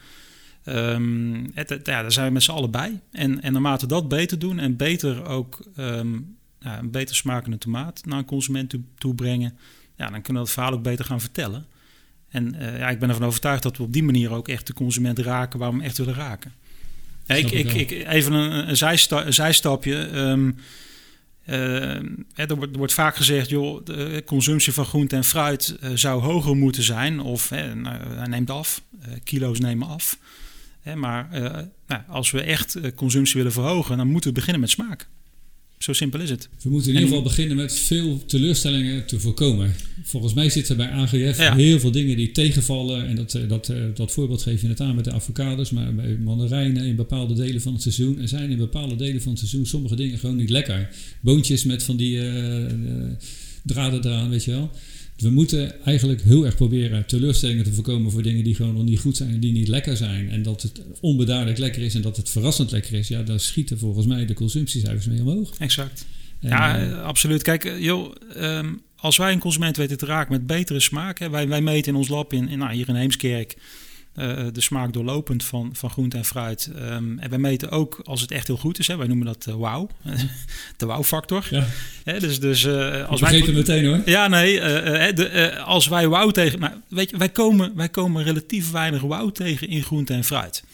[0.65, 3.01] Um, het, ja, daar zijn we met z'n allen bij.
[3.11, 8.05] En, en naarmate dat beter doen en beter ook um, ja, een beter smakende tomaat
[8.05, 9.59] naar een consument toe, toe, brengen,
[9.97, 11.67] ja, dan kunnen we het verhaal ook beter gaan vertellen.
[12.29, 14.73] En uh, ja, ik ben ervan overtuigd dat we op die manier ook echt de
[14.73, 16.53] consument raken waar we hem echt willen raken.
[17.27, 19.95] Ja, ik, ik, ik, even een, een, zijsta een zijstapje.
[19.95, 20.57] Um,
[21.47, 21.95] uh,
[22.35, 26.23] er, wordt, er, wordt, vaak gezegd, joh, de consumptie van groente en fruit uh, zou
[26.23, 27.21] hoger moeten zijn.
[27.21, 28.83] Of nou, neemt af,
[29.25, 30.19] kilo's nemen af
[30.97, 34.71] maar uh, nou, als we echt uh, consumptie willen verhogen, dan moeten we beginnen met
[34.71, 35.09] smaak.
[35.79, 36.49] Zo simpel is het.
[36.63, 39.75] We moeten in ieder geval beginnen met veel teleurstellingen te voorkomen.
[40.03, 43.07] Volgens mij zitten bij AGF heel veel dingen die tegenvallen.
[43.07, 46.17] En dat, eh, dat, dat voorbeeld geef je net aan met de avocados, maar bij
[46.17, 48.21] mandarijnen in bepaalde delen van het seizoen.
[48.21, 50.89] Er zijn in bepaalde delen van het seizoen sommige dingen gewoon niet lekker.
[51.21, 52.65] Boontjes met van die uh,
[53.63, 54.71] draden eraan, weet je wel
[55.23, 59.01] we moeten eigenlijk heel erg proberen teleurstellingen te voorkomen voor dingen die gewoon nog niet
[59.01, 60.31] goed zijn en die niet lekker zijn.
[60.31, 63.09] En dat het onbeduidelijk lekker is en dat het verrassend lekker is.
[63.09, 65.51] Ja, daar schieten volgens mij de consumptiecijfers mee omhoog.
[65.59, 66.07] Exact.
[66.41, 67.43] ja, uh, absoluut.
[67.43, 71.19] Kijk, eh, joh, um, als wij een consument weten te raken met betere smaak.
[71.19, 73.57] Hè, wij, wij meten in ons lab in, in nou, hier in Heemskerk
[74.17, 76.71] uh, de smaak doorlopend van, van groente en fruit.
[76.77, 78.87] Um, en wij meten ook als het echt heel goed is.
[78.87, 79.89] Hè, wij noemen dat uh, wauw.
[80.77, 81.47] de wauw-factor.
[81.51, 81.65] Ja.
[82.05, 83.39] Hè, dus dus uh, als wij.
[83.39, 84.01] het meteen hoor.
[84.05, 84.61] Ja, nee.
[85.15, 86.59] De, als wij wauw tegen.
[86.59, 90.65] Maar weet je, wij komen, wij komen relatief weinig wauw tegen in groente en fruit.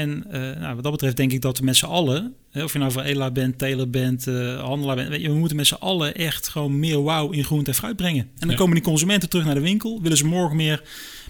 [0.00, 0.24] En
[0.60, 3.02] nou, wat dat betreft denk ik dat we met z'n allen, of je nou voor
[3.02, 4.24] Ela bent, teler bent,
[4.60, 7.70] handelaar bent, weet je, we moeten met z'n allen echt gewoon meer wauw in groente
[7.70, 8.28] en fruit brengen.
[8.38, 10.82] En dan komen die consumenten terug naar de winkel, willen ze morgen meer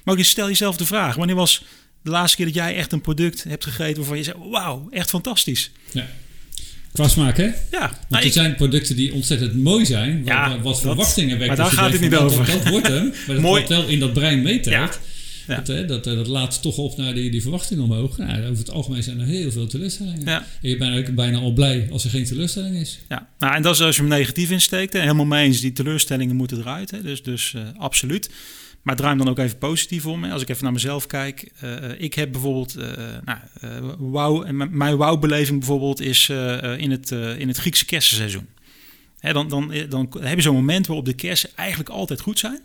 [0.04, 1.64] maar je stel jezelf de vraag: wanneer was
[2.02, 5.08] de laatste keer dat jij echt een product hebt gegeten waarvan je zei: wauw, echt
[5.10, 5.70] fantastisch?
[5.92, 6.06] Ja.
[6.92, 7.44] Qua smaak, hè?
[7.44, 10.18] Ja, Want nou, er ik- zijn producten die ontzettend mooi zijn.
[10.18, 11.46] Wat, Ja, wat verwachtingen wekken.
[11.46, 12.46] maar daar gaat het niet van, over.
[12.46, 13.04] Dat, dat wordt hem.
[13.06, 13.48] Maar dat Mooi.
[13.50, 14.74] wordt wel in dat brein meetelt.
[14.74, 14.90] Ja.
[15.50, 15.56] Ja.
[15.56, 18.18] Dat, hè, dat, eh, dat laat toch op naar die, die verwachtingen omhoog.
[18.18, 20.24] Nou, over het algemeen zijn er heel veel teleurstellingen.
[20.24, 20.46] Ja.
[20.62, 22.98] En je bent ook bijna al blij als er geen teleurstelling is.
[23.08, 24.92] Ja, nou, en dat is als je hem negatief insteekt.
[24.92, 25.00] Hè.
[25.00, 26.90] Helemaal mee eens, die teleurstellingen moeten eruit.
[26.90, 27.02] Hè.
[27.02, 28.30] Dus, dus eh, absoluut.
[28.82, 30.24] Maar draai hem dan ook even positief om.
[30.24, 30.32] Hè.
[30.32, 31.52] Als ik even naar mezelf kijk.
[31.60, 32.74] eh, ik heb bijvoorbeeld...
[33.24, 36.28] nou, m- mijn wauwbeleving bijvoorbeeld is
[36.78, 38.46] in, het, in het Griekse kersenseizoen.
[39.18, 42.60] Hè, dan, dan, dan heb je zo'n moment waarop de kersen eigenlijk altijd goed zijn.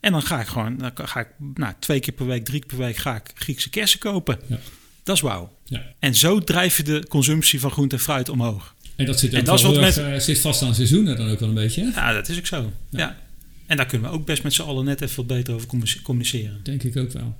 [0.00, 0.76] En dan ga ik gewoon...
[0.78, 3.70] Dan ga ik nou, twee keer per week, drie keer per week ga ik Griekse
[3.70, 4.38] kersen kopen.
[4.46, 4.58] Ja.
[5.02, 5.56] Dat is wauw.
[5.64, 5.82] Ja.
[5.98, 8.74] En zo drijf je de consumptie van groente en fruit omhoog.
[8.96, 11.30] En dat zit, ook En dat is wat erg, eh, zit vast aan seizoenen dan
[11.30, 11.82] ook wel een beetje.
[11.82, 11.88] Hè?
[11.88, 12.72] Ja, dat is ook zo.
[12.90, 13.16] Ja.
[13.66, 16.02] En daar kunnen we ook best met z'n allen net even wat beter over communice-
[16.02, 16.60] communiceren.
[16.62, 17.36] Denk ik ook wel.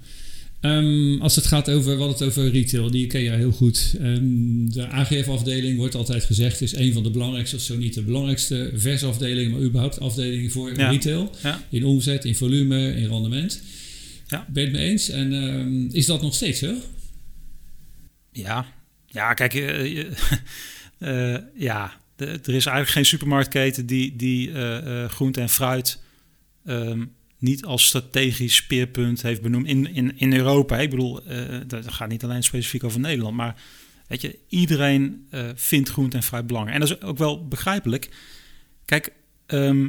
[0.60, 3.94] Ehm, als het gaat over, wat het over retail, die ken jij heel goed.
[4.00, 8.02] Ehm, de AGF-afdeling wordt altijd gezegd, is een van de belangrijkste, of zo niet de
[8.02, 10.90] belangrijkste versafdeling, maar überhaupt afdeling voor Ja.
[10.90, 11.30] retail.
[11.42, 11.62] Ja.
[11.70, 13.62] In omzet, in volume, in rendement.
[14.26, 14.46] Ja.
[14.52, 15.08] Ben je het mee eens?
[15.08, 16.74] En ehm, is dat nog steeds zo?
[18.32, 18.66] Ja,
[19.06, 20.08] ja kijk, je-
[20.98, 24.50] eh, ja, de- er is eigenlijk geen supermarktketen die, die
[25.08, 25.98] groente en fruit
[27.38, 30.78] niet als strategisch speerpunt heeft benoemd in, in, in Europa.
[30.78, 33.60] Ik bedoel, eh, dat gaat niet alleen specifiek over Nederland, maar
[34.06, 36.80] weet je, iedereen eh, vindt groente en fruit belangrijk.
[36.80, 38.08] En dat is ook wel begrijpelijk.
[38.84, 39.12] Kijk,
[39.46, 39.88] ehm,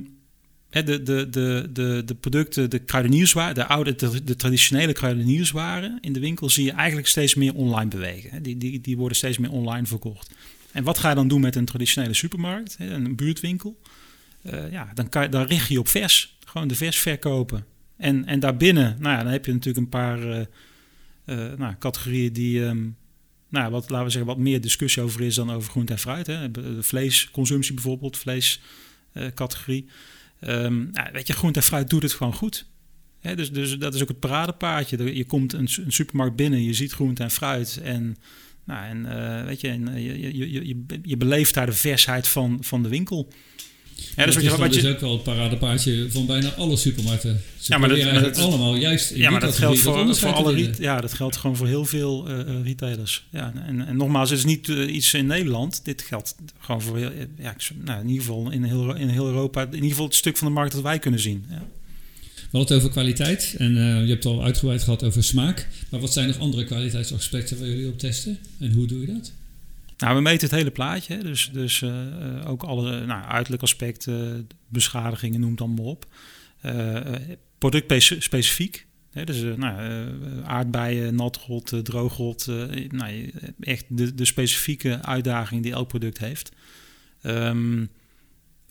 [0.69, 6.19] de, de, de, de, de producten, de kruidenierswaren, de oude, de, traditionele kruidenierswaren in de
[6.19, 8.43] winkel zie je eigenlijk steeds meer online bewegen.
[8.43, 10.33] Die, die, die worden steeds meer online verkocht.
[10.71, 13.79] En wat ga je dan doen met een traditionele supermarkt, een buurtwinkel?
[14.41, 16.37] Eh, ja, dan, kan richt je op vers.
[16.45, 17.65] Gewoon de vers verkopen.
[17.97, 20.39] En, en daarbinnen, nou ja, dan heb je natuurlijk een paar eh,
[21.25, 22.87] eh, nou, categorieën die, ehm,
[23.49, 26.27] nou, wat, laten we zeggen, wat meer discussie over is dan over groente en fruit.
[26.27, 26.51] Hè.
[26.51, 29.85] De vleesconsumptie bijvoorbeeld, vleescategorie.
[30.39, 32.65] Ehm nou, weet je, groente en fruit doet het gewoon goed.
[33.19, 35.15] Hè, dus, dus dat is ook het paradepaardje.
[35.15, 38.17] Je komt een, een supermarkt binnen, je ziet groente en fruit en...
[38.63, 42.89] Nou, en weet je, je, je, je, je beleeft daar de versheid van, van de
[42.89, 43.31] winkel.
[44.15, 46.25] Ja, dat dus wat is je, dan wat je, dus ook wel het paradepaardje van
[46.25, 47.41] bijna alle supermarkten.
[47.59, 50.53] Ze Ja, maar dat- maar dat- allemaal juist in ja, maar dat geldt voor, alle
[50.53, 53.25] re- ja, dat geldt gewoon voor heel veel eh, eh, retailers.
[53.31, 55.81] Ja, en, en nogmaals, het is niet eh, iets in Nederland.
[55.85, 59.61] Dit geldt gewoon voor heel, ja, nou, in ieder geval in heel, in heel Europa.
[59.65, 61.45] In ieder geval het stuk van de markt dat wij kunnen zien.
[61.49, 61.63] Ja.
[62.51, 65.67] We hadden het over kwaliteit en je hebt het al uitgebreid gehad over smaak.
[65.89, 68.37] Maar wat zijn nog andere kwaliteitsaspecten waar jullie op testen?
[68.59, 69.31] En hoe doe je dat?
[69.99, 71.17] Nou, we meten het hele plaatje.
[71.17, 76.05] Dus, dus eh, eh, ook alle nou, uiterlijke aspecten, beschadigingen, noem het allemaal op.
[76.61, 77.15] Eh,
[77.57, 78.87] Productspecifiek.
[79.11, 80.07] Hè, dus nou,
[80.43, 82.45] aardbeien, natrot, droogrot.
[82.89, 86.51] nou, echt de, de specifieke uitdaging die elk product heeft.
[87.21, 87.85] Ehm,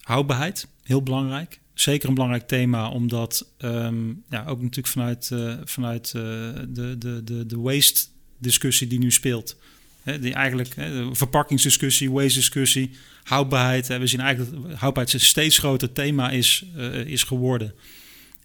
[0.00, 1.60] houdbaarheid, heel belangrijk.
[1.74, 5.30] Zeker een belangrijk thema, omdat ehm, ja, ook natuurlijk vanuit,
[5.64, 8.06] vanuit de, de, de, de waste
[8.38, 9.56] discussie die nu speelt.
[10.16, 12.90] Die eigenlijk hè, de verpakkingsdiscussie, waste discussie,
[13.22, 13.88] houdbaarheid.
[13.88, 17.74] Hè, we zien eigenlijk dat houdbaarheid een steeds groter thema is, eh, is geworden.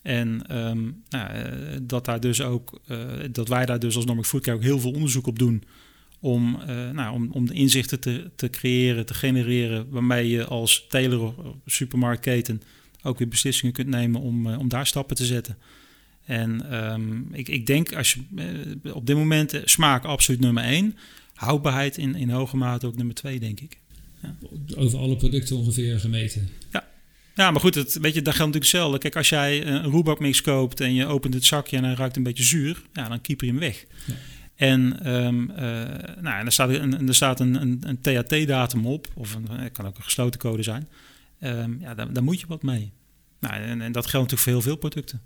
[0.02, 2.98] En ehm, nou, eh, dat, daar dus ook, eh,
[3.32, 5.64] dat wij daar dus als Normic Foodcare ook heel veel onderzoek op doen.
[6.20, 6.60] Om,
[6.94, 9.90] nou, om, om de inzichten te, te creëren, te genereren.
[9.90, 11.34] Waarmee je als teler of
[11.66, 12.62] supermarktketen
[13.02, 15.58] ook weer beslissingen kunt nemen om, om daar stappen te zetten.
[16.26, 18.22] En um, ik, ik denk als je
[18.94, 20.98] op dit moment smaak absoluut nummer één.
[21.34, 23.80] Houdbaarheid in, in hoge mate ook nummer twee, denk ik.
[24.22, 24.36] Ja.
[24.76, 26.50] Over alle producten ongeveer gemeten.
[26.72, 26.92] Ja.
[27.36, 28.98] Ja, maar goed, het, weet je, dat geldt natuurlijk hetzelfde.
[28.98, 32.24] Kijk, als jij een roerbakmix koopt en je opent het zakje en hij ruikt een
[32.24, 33.86] beetje zuur, ja, dan keeper je hem weg.
[34.06, 34.14] Ja.
[34.56, 35.58] En, um, uh,
[36.22, 39.72] nou, en er staat een, er staat een, een, een THT-datum op, of een, het
[39.72, 40.88] kan ook een gesloten code zijn.
[41.44, 42.92] Um, ja, daar, daar, moet je wat mee.
[43.40, 45.22] Nou, en, en, dat geldt natuurlijk voor heel veel producten.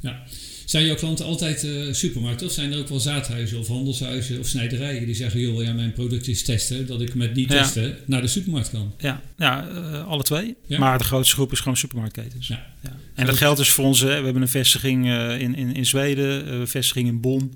[0.00, 0.22] Ja.
[0.64, 4.46] Zijn jouw klanten altijd uh, supermarkten of zijn er ook wel zaadhuizen of handelshuizen of
[4.46, 8.20] snijderijen die zeggen, joh, ja, mijn product is testen, dat ik met die testen naar
[8.20, 8.94] de supermarkt kan?
[8.98, 10.56] Ja, ja uh, alle twee.
[10.66, 10.78] Ja.
[10.78, 12.48] Maar de grootste groep is gewoon supermarktketens.
[12.48, 12.66] Ja.
[12.82, 12.96] ja.
[13.14, 14.00] En dat geldt dus voor ons.
[14.00, 17.54] We hebben een vestiging uh, in, in, in Zweden, een vestiging in Bonn.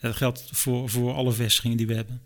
[0.00, 2.20] Dat geldt voor, voor alle vestigingen die we hebben.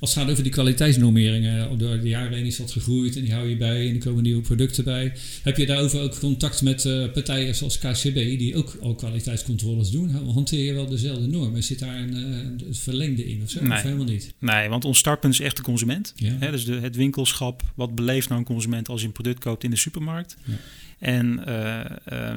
[0.00, 3.32] Als het gaat over die kwaliteitsnormeringen, door de jaren heen is dat gegroeid en die
[3.32, 5.12] hou je bij en er komen nieuwe producten bij.
[5.42, 10.10] Heb je daarover ook contact met uh, partijen zoals KCB, die ook al kwaliteitscontroles doen?
[10.10, 11.62] Hanteer je wel dezelfde normen?
[11.62, 13.62] Zit daar een, uh, een verlengde in of zo?
[13.62, 13.76] Nee.
[13.76, 14.34] Of helemaal niet?
[14.38, 16.12] Nee, want ons startpunt is echt de consument.
[16.16, 16.50] Ja.
[16.50, 19.70] Dus de, het winkelschap, wat beleeft nou een consument als je een product koopt in
[19.70, 20.36] de supermarkt.
[20.44, 20.54] Ja.
[20.98, 21.54] En, uh,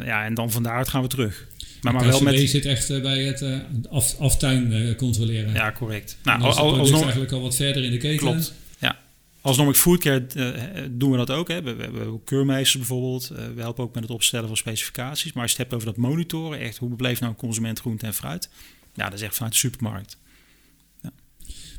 [0.05, 1.47] ja, en dan van daaruit gaan we terug.
[1.83, 2.49] Maar, maar wel met...
[2.49, 3.57] zit echt eh, bij het eh,
[3.89, 5.53] af, aftuin eh, controleren.
[5.53, 6.17] Ja, correct.
[6.23, 8.17] Nou, Nou, als het al- product alsnog, eigenlijk al wat verder in de keten.
[8.17, 8.53] Klopt.
[8.79, 8.99] Ja.
[9.41, 11.47] Als Normic Food Care eh, doen we dat ook.
[11.47, 11.61] Hè.
[11.61, 13.27] We, we hebben keurmeesters bijvoorbeeld.
[13.55, 15.33] We helpen ook met het opstellen van specificaties.
[15.33, 18.05] Maar als je het hebt over dat monitoren, echt hoe beleeft nou een consument groente
[18.05, 18.49] en fruit?
[18.93, 20.17] Ja, dat is echt vanuit de supermarkt.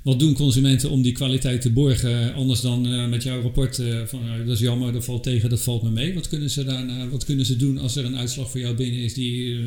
[0.04, 2.34] Wat doen consumenten om die kwaliteit te borgen?
[2.34, 5.50] Anders dan eh, met jouw rapport eh, van eh, dat is jammer, dat valt tegen,
[5.50, 6.14] dat valt me mee.
[6.14, 9.00] Wat kunnen ze, daarna, wat kunnen ze doen als er een uitslag voor jou binnen
[9.00, 9.60] is die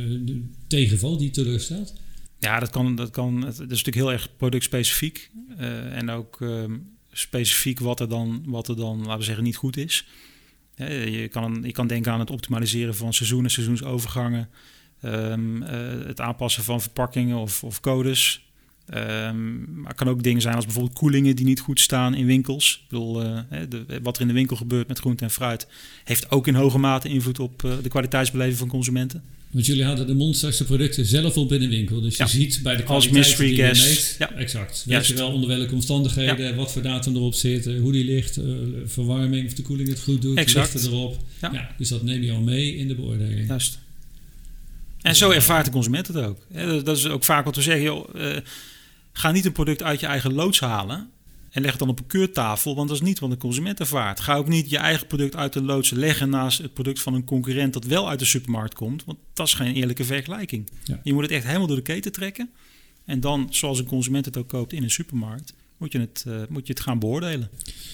[0.67, 1.93] tegenvalt, die teleurstelt?
[2.39, 3.41] Ja, dat kan, dat kan.
[3.45, 5.31] Het is natuurlijk heel erg productspecifiek.
[5.91, 6.77] En ook ehm,
[7.11, 10.05] specifiek wat er, dan, wat er dan, laten we zeggen, niet goed is.
[10.75, 14.49] Je, kan, je kan denken aan het optimaliseren van seizoenen, seizoensovergangen.
[15.01, 18.46] ehm, eh, het aanpassen van verpakkingen of, of codes.
[18.89, 22.25] Ehm, maar het kan ook dingen zijn als bijvoorbeeld koelingen die niet goed staan in
[22.25, 22.79] winkels.
[22.83, 25.67] Ik bedoel, eh, de, wat er in de winkel gebeurt met groente en fruit...
[26.03, 29.23] heeft ook in hoge mate invloed op eh, de kwaliteitsbeleving van consumenten.
[29.51, 32.01] Want jullie hadden de monsterste producten zelf op in de winkel.
[32.01, 32.29] Dus je Ja.
[32.29, 33.87] ziet bij de Als kwaliteit mystery die je guest.
[34.19, 34.35] meet, Ja.
[34.35, 34.71] exact.
[34.85, 35.09] Weet Juist.
[35.09, 38.39] je wel onder welke omstandigheden, wat voor datum erop zit, eh, hoe die ligt,
[38.85, 40.73] verwarming, of de koeling het goed doet, Exact.
[40.73, 41.17] lichten erop.
[41.41, 41.71] Ja.
[41.77, 43.47] Dus dat neem je al mee in de beoordeling.
[43.47, 43.79] Juist.
[45.01, 46.37] En zo ervaart de consument het ook.
[46.85, 47.83] Dat- is ook vaak wat we zeggen.
[47.83, 48.09] Joh,
[49.17, 51.09] ga niet een product uit je eigen loods halen
[51.49, 54.19] en leg het dan op een keurtafel, want dat is niet wat de consument ervaart.
[54.19, 57.23] Ga ook niet je eigen product uit de loods leggen naast het product van een
[57.23, 60.69] concurrent dat wel uit de supermarkt komt, want dat is geen eerlijke vergelijking.
[60.83, 60.99] Ja.
[61.03, 62.49] Je moet het echt helemaal door de keten trekken
[63.05, 66.33] en dan, zoals een consument het ook koopt in een supermarkt, moet je het, eh,
[66.49, 67.49] moet je het gaan beoordelen.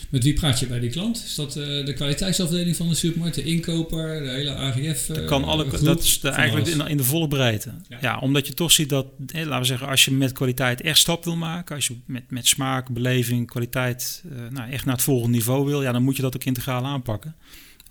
[0.09, 1.23] Met wie praat je bij die klant?
[1.25, 5.09] Is dat eh, de kwaliteitsafdeling van de supermarkt, de inkoper, de hele AGF?
[5.09, 5.85] eh, Dat kan alle, groep?
[5.85, 7.71] dat is de, eigenlijk in, in de volle breedte.
[7.89, 7.97] Ja.
[8.01, 8.19] Ja.
[8.19, 11.35] omdat je toch ziet dat, laten we zeggen, als je met kwaliteit echt stap wil
[11.35, 15.65] maken, als je met, met smaak, beleving, kwaliteit eh, nou, echt naar het volgende niveau
[15.65, 17.35] wil, ja, dan moet je dat ook integraal aanpakken.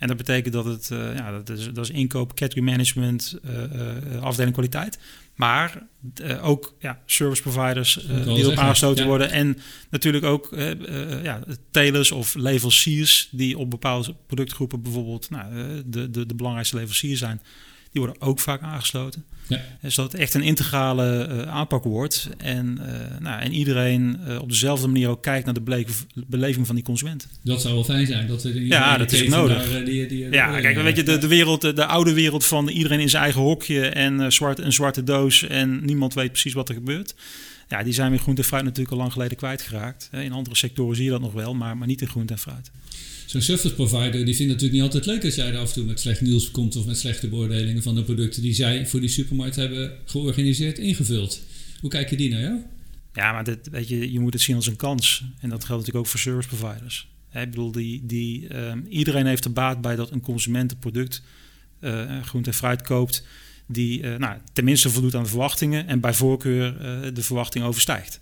[0.03, 3.65] En dat betekent dat het, eh, ja, dat is, dat is inkoop, category management, eh,
[3.65, 4.99] eh, afdeling kwaliteit.
[5.35, 9.09] Maar eh, ook ja, service providers eh, die erop aangesloten ja.
[9.09, 9.31] worden.
[9.31, 9.59] En
[9.91, 11.41] natuurlijk ook eh, ja,
[11.71, 15.53] telers of leveranciers die op bepaalde productgroepen bijvoorbeeld nou,
[15.87, 17.41] de, de, de belangrijkste leveranciers zijn.
[17.93, 19.25] Die worden ook vaak aangesloten.
[19.49, 19.61] Ja.
[19.81, 22.29] Dus dat het echt een integrale eh, aanpak wordt.
[22.39, 25.87] En, eh, nou, en iedereen eh, op dezelfde manier ook kijkt naar de
[26.27, 27.29] beleving van die consument.
[27.43, 28.27] Dat zou wel fijn zijn.
[28.27, 29.71] Dat we Ja, dat is nodig.
[29.71, 32.69] daar, die, die, Ja, kijk, weet je, de, de, wereld, de, de oude wereld van
[32.69, 36.69] iedereen in zijn eigen hokje en zwart, een zwarte doos en niemand weet precies wat
[36.69, 37.15] er gebeurt.
[37.73, 40.09] Ja, die zijn we in groente en fruit natuurlijk al lang geleden kwijtgeraakt.
[40.13, 42.71] In andere sectoren zie je dat nog wel, maar, maar niet in groente en fruit.
[43.27, 45.75] Zo'n service provider die vindt het natuurlijk niet altijd leuk als jij er af en
[45.75, 49.01] toe met slecht nieuws komt of met slechte beoordelingen van de producten die zij voor
[49.01, 51.41] die supermarkt hebben georganiseerd, ingevuld.
[51.81, 52.61] Hoe kijken die naar jou?
[53.13, 55.25] Ja, maar dit, weet je, je moet het zien als een kans.
[55.41, 57.09] En dat geldt natuurlijk ook voor service providers.
[57.33, 61.23] Ik bedoel, die, die, ehm, iedereen heeft er baat bij dat een consument een product,
[61.81, 63.25] eh groente en fruit koopt,
[63.67, 68.21] die eh, nou, tenminste voldoet aan de verwachtingen en bij voorkeur eh, de verwachting overstijgt.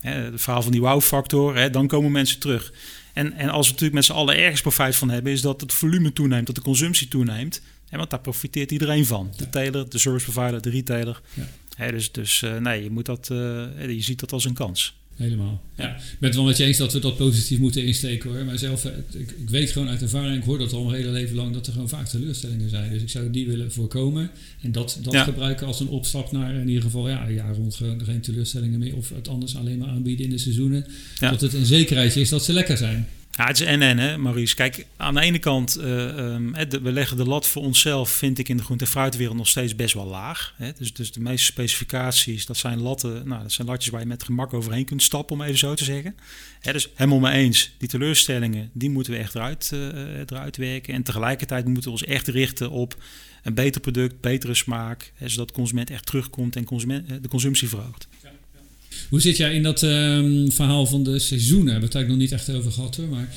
[0.00, 2.72] Hè, het verhaal van die wow-factor, dan komen mensen terug.
[3.12, 5.72] En, en als we natuurlijk met z'n allen ergens profijt van hebben, is dat het
[5.72, 7.62] volume toeneemt, dat de consumptie toeneemt.
[7.88, 9.32] Hè, want daar profiteert iedereen van.
[9.36, 11.20] De teler, de service provider, de retailer.
[11.34, 11.48] Ja.
[11.76, 14.96] Hè, dus dus eh, nee, je, moet dat, je ziet dat als een kans.
[15.18, 15.62] Helemaal.
[15.76, 15.96] Ja.
[15.96, 18.44] Ik ben het wel met je eens dat we dat positief moeten insteken hoor.
[18.44, 21.36] Maar zelf, ik, ik weet gewoon uit ervaring, ik hoor dat al mijn hele leven
[21.36, 22.90] lang, dat er gewoon vaak teleurstellingen zijn.
[22.92, 24.30] Dus ik zou die willen voorkomen.
[24.60, 25.24] En dat, dat Ja.
[25.24, 28.78] gebruiken als een opstap naar in ieder geval ja, een jaar rond gewoon geen teleurstellingen
[28.78, 28.96] meer.
[28.96, 30.86] Of het anders alleen maar aanbieden in de seizoenen.
[31.18, 31.30] Ja.
[31.30, 33.06] Dat het een zekerheid is dat ze lekker zijn.
[33.38, 34.54] Ja, het is en-en, hè, Maurice.
[34.54, 38.48] Kijk, aan de ene kant, eh, de- we leggen de lat voor onszelf, vind ik,
[38.48, 40.54] in de groente- en fruitwereld nog steeds best wel laag.
[40.56, 40.72] Hè.
[40.78, 44.22] Dus, dus de meeste specificaties, dat zijn latten, nou, dat zijn latjes waar je met
[44.22, 46.16] gemak overheen kunt stappen, om even zo te zeggen.
[46.60, 50.94] Hè, dus helemaal mee eens, die teleurstellingen, die moeten we echt eruit, eh, eruit werken.
[50.94, 52.96] En tegelijkertijd moeten we ons echt richten op
[53.42, 57.68] een beter product, betere smaak, hè, zodat consument echt terugkomt en consument, eh, de consumptie
[57.68, 58.08] verhoogt.
[59.08, 61.64] Hoe zit jij in dat ehm, verhaal van de seizoenen?
[61.66, 63.08] Daar hebben we het eigenlijk nog niet echt over gehad hoor.
[63.08, 63.34] Maar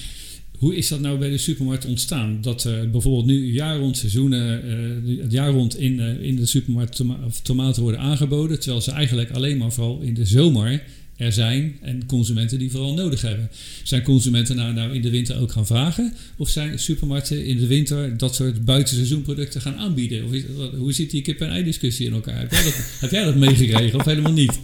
[0.58, 2.38] hoe is dat nou bij de supermarkt ontstaan?
[2.42, 6.46] Dat er bijvoorbeeld nu jaar rond seizoenen, eh, het jaar rond in, eh, in de
[6.46, 8.60] supermarkt toma- tomaten worden aangeboden.
[8.60, 10.84] Terwijl ze eigenlijk alleen maar vooral in de zomer
[11.18, 13.50] er zijn en consumenten die vooral nodig hebben.
[13.84, 16.14] Zijn consumenten nou, nou in de winter ook gaan vragen?
[16.38, 20.24] Of zijn supermarkten in de winter dat soort buitenseizoenproducten gaan aanbieden?
[20.26, 20.32] Of
[20.78, 22.40] hoe zit die kip en ei discussie in elkaar?
[22.40, 24.60] Heb jij dat, heb jij dat meegekregen of helemaal niet?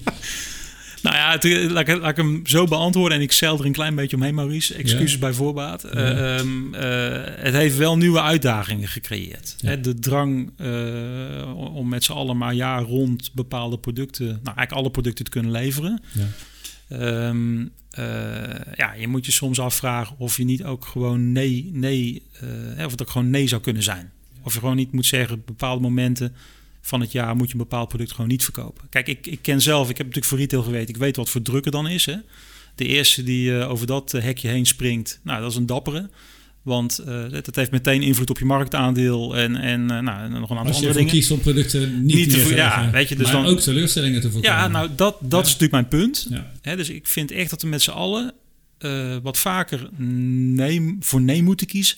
[1.09, 3.71] Nou ja, het, laat, ik, laat ik hem zo beantwoorden en ik zeil er een
[3.71, 4.73] klein beetje omheen, Maurice.
[4.75, 5.17] Excuses Ja.
[5.19, 5.83] bij voorbaat.
[5.83, 6.37] Eh, Ja.
[6.37, 9.55] ehm, eh, het heeft wel nieuwe uitdagingen gecreëerd.
[9.57, 9.69] Ja.
[9.69, 14.71] Hè, de drang eh, om met z'n allen maar jaar rond bepaalde producten, nou eigenlijk
[14.71, 16.01] alle producten te kunnen leveren.
[16.11, 16.27] Ja.
[16.89, 18.05] Ehm, eh,
[18.75, 22.21] ja, je moet je soms afvragen of je niet ook gewoon nee, nee,
[22.85, 24.11] of het ook gewoon nee zou kunnen zijn.
[24.41, 26.33] Of je gewoon niet moet zeggen op bepaalde momenten,
[26.87, 28.89] van het jaar moet je een bepaald product gewoon niet verkopen.
[28.89, 31.41] Kijk, ik, ik ken zelf, ik heb natuurlijk voor retail gewerkt, ik weet wat voor
[31.41, 32.05] drukken dan is.
[32.05, 32.15] Hè.
[32.75, 36.09] De eerste die uh, over dat hekje heen springt, nou, dat is een dappere.
[36.61, 40.57] Want uh, dat heeft meteen invloed op je marktaandeel en, en uh, nou, nog een
[40.57, 41.09] aantal andere dingen.
[41.09, 44.31] kiest om producten niet, niet te ja, weet je, dus maar dan, ook teleurstellingen te
[44.31, 44.57] voorkomen.
[44.59, 45.39] Ja, nou dat, dat Ja.
[45.39, 46.27] is natuurlijk mijn punt.
[46.29, 46.51] Ja.
[46.61, 48.33] Hè, dus ik vind echt dat we met z'n allen
[48.77, 51.97] eh, wat vaker nee, voor nee moeten kiezen.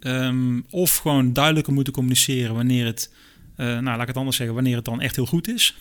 [0.00, 3.10] Ehm, of gewoon duidelijker moeten communiceren wanneer het,
[3.56, 5.76] eh, nou laat ik het anders zeggen, wanneer het dan echt heel goed is.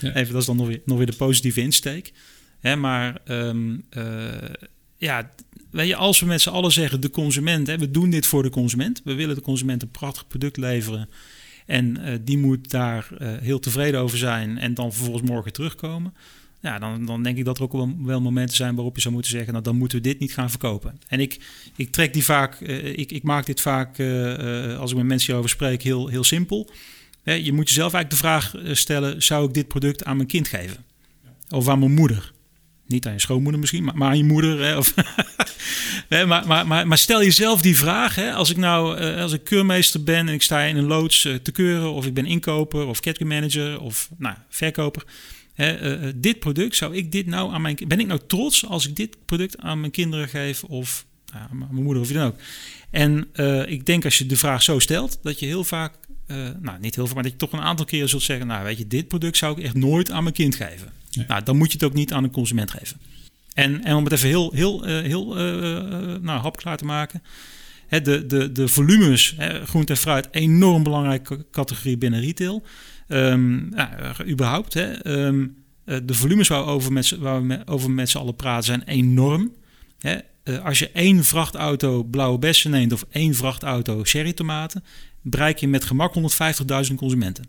[0.00, 0.14] Ja.
[0.14, 2.12] Even, dat is dan nog weer, nog weer de positieve insteek.
[2.60, 4.04] Hè, maar ehm, eh,
[4.96, 5.30] ja,
[5.70, 8.42] weet je, als we met z'n allen zeggen, de consument, hè, we doen dit voor
[8.42, 9.00] de consument.
[9.04, 11.08] We willen de consument een prachtig product leveren.
[11.66, 16.14] En eh, die moet daar heel tevreden over zijn en dan vervolgens morgen terugkomen.
[16.60, 19.14] Ja, dan, dan denk ik dat er ook wel, wel momenten zijn waarop je zou
[19.14, 20.98] moeten zeggen, nou dan moeten we dit niet gaan verkopen.
[21.08, 21.40] En ik,
[21.76, 24.00] ik trek die vaak, ik, ik maak dit vaak,
[24.78, 26.70] als ik met mensen hierover spreek, heel, heel simpel.
[27.22, 30.48] Je moet jezelf eigenlijk de vraag eh, stellen, zou ik dit product aan mijn kind
[30.48, 30.84] geven?
[31.50, 32.32] Of aan mijn moeder?
[32.86, 34.64] Niet aan je schoonmoeder misschien, maar, aan je moeder.
[34.64, 34.94] Hè, of
[36.08, 38.14] Nee, maar, maar, maar, stel jezelf die vraag.
[38.14, 41.24] Hè, als ik nou eh, als ik keurmeester ben en ik sta in een loods
[41.24, 45.04] eh, te keuren, of ik ben inkoper of category manager of nou, verkoper.
[45.54, 48.96] Hè, dit product, zou ik dit nou aan mijn Ben ik nou trots als ik
[48.96, 52.36] dit product aan mijn kinderen geef of nou, aan mijn moeder of wie dan ook?
[52.90, 53.28] En
[53.68, 55.94] ik denk als je de vraag zo stelt, dat je heel vaak,
[56.30, 58.64] eh, nou niet heel vaak, maar dat je toch een aantal keren zult zeggen: Nou,
[58.64, 60.92] weet je, dit product zou ik echt nooit aan mijn kind geven.
[61.10, 61.24] Ja.
[61.28, 63.00] Nou, dan moet je het ook niet aan een consument geven.
[63.54, 65.44] En, en om het even heel, heel, eh, heel eh,
[66.20, 67.22] nou, hapklaar te maken.
[67.86, 72.62] Hè, de, de, de volumes, hè, groente en fruit, enorm belangrijke categorie binnen retail.
[73.08, 73.88] Ehm, nou,
[74.28, 74.74] überhaupt.
[74.74, 75.46] Hè, ehm,
[75.84, 78.36] eh, de volumes waar we over met, z'n- waar we met, over met z'n allen
[78.36, 79.52] praten zijn enorm.
[79.98, 80.18] Hè,
[80.62, 84.84] als je één vrachtauto blauwe bessen neemt of één vrachtauto cherrytomaten,
[85.22, 86.14] bereik je met gemak
[86.88, 87.44] 150.000 consumenten.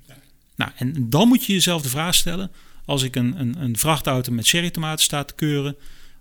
[0.55, 2.51] Nou, en dan moet je jezelf de vraag stellen:
[2.85, 5.75] als ik een, een, een vrachtauto met cherrytomaten sta te keuren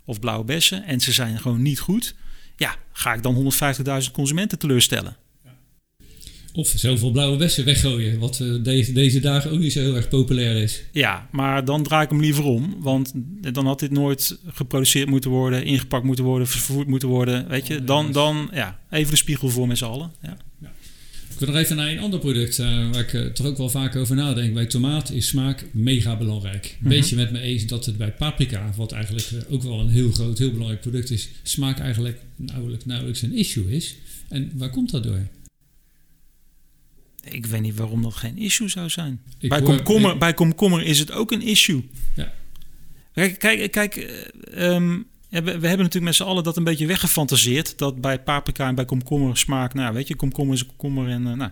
[0.04, 2.14] of blauwe bessen en ze zijn gewoon niet goed,
[2.56, 3.52] ja, ga ik dan
[4.04, 5.16] 150.000 consumenten teleurstellen?
[6.52, 10.08] Of zoveel blauwe bessen weggooien, wat eh, deze, deze dagen ook niet zo heel erg
[10.08, 10.82] populair is.
[10.92, 13.12] Ja, maar dan draai ik hem liever om, want
[13.52, 17.48] dan had dit nooit geproduceerd moeten worden, ingepakt moeten worden, vervoerd moeten worden.
[17.48, 20.12] Weet je, dan, dan ja, even de spiegel voor met z'n allen.
[20.22, 20.36] Ja.
[21.30, 23.68] Ik wil nog even naar een ander product eh, waar ik eh, toch ook wel
[23.70, 24.54] vaak over nadenk.
[24.54, 26.76] Bij tomaat is smaak mega belangrijk.
[26.80, 26.88] Mhm.
[26.88, 30.10] Beetje met me eens dat het bij paprika, wat eigenlijk eh, ook wel een heel
[30.12, 33.96] groot, heel belangrijk product is, smaak eigenlijk nauwelijks, nauwelijks een issue is.
[34.28, 35.26] En waar komt dat door?
[37.22, 39.20] Ik weet niet waarom dat geen issue zou zijn.
[39.38, 41.82] Ik bij, hoor- komkommer, ik- bij komkommer is het ook een issue.
[42.16, 42.32] Ja.
[43.12, 44.98] Kijk, kijk, kijk eh, ehm,
[45.30, 47.78] ja, we, we hebben natuurlijk met z'n allen dat een beetje weggefantaseerd.
[47.78, 51.08] Dat bij paprika en bij komkommer smaak, nou weet je, komkommer is een komkommer.
[51.08, 51.50] En, eh, nou.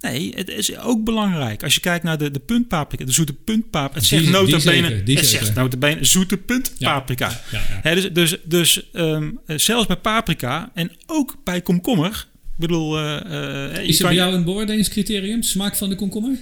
[0.00, 1.62] Nee, het is ook belangrijk.
[1.62, 3.98] Als je kijkt naar de, de puntpaprika, de zoete puntpaprika.
[3.98, 5.44] Het zegt die nota zeker, bene, die het zeker.
[5.44, 7.40] zegt notabene zoete puntpaprika.
[7.82, 12.26] Ja, dus dus, dus ehm, eh, zelfs bij paprika en ook bij komkommer.
[12.56, 16.38] Ik bedoel, eh, eh, Is er bij jou een beoordelingscriterium, smaak van de komkommer?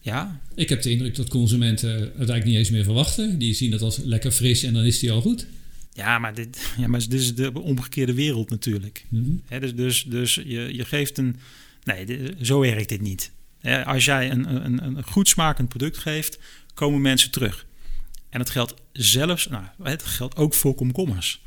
[0.00, 3.38] Ja, Ik heb de indruk dat consumenten het eigenlijk niet eens meer verwachten.
[3.38, 5.46] Die zien dat als lekker fris en dan is die al goed.
[5.92, 9.04] Ja, maar dit, ja, maar dit is de omgekeerde wereld natuurlijk.
[9.08, 9.60] Mhm.
[9.60, 11.36] Dus dus, dus je, je geeft een...
[11.84, 13.32] Nee, zo werkt dit niet.
[13.84, 16.38] Als jij een, een, een goed smakend product geeft,
[16.74, 17.66] komen mensen terug.
[18.28, 19.48] En dat geldt zelfs...
[19.48, 21.42] Nou, het geldt ook voor komkommers.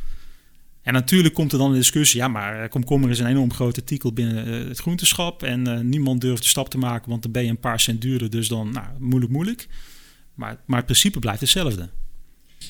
[0.82, 2.20] En natuurlijk komt er dan een discussie...
[2.20, 5.44] Ja, maar komkommer is een enorm groot artikel binnen eh, het groenteschap...
[5.44, 7.10] en eh, niemand durft de stap te maken...
[7.10, 8.30] want dan ben je een paar cent duurder...
[8.30, 9.68] dus dan, nou, moeilijk, moeilijk.
[10.34, 11.90] Maar, maar het principe blijft hetzelfde.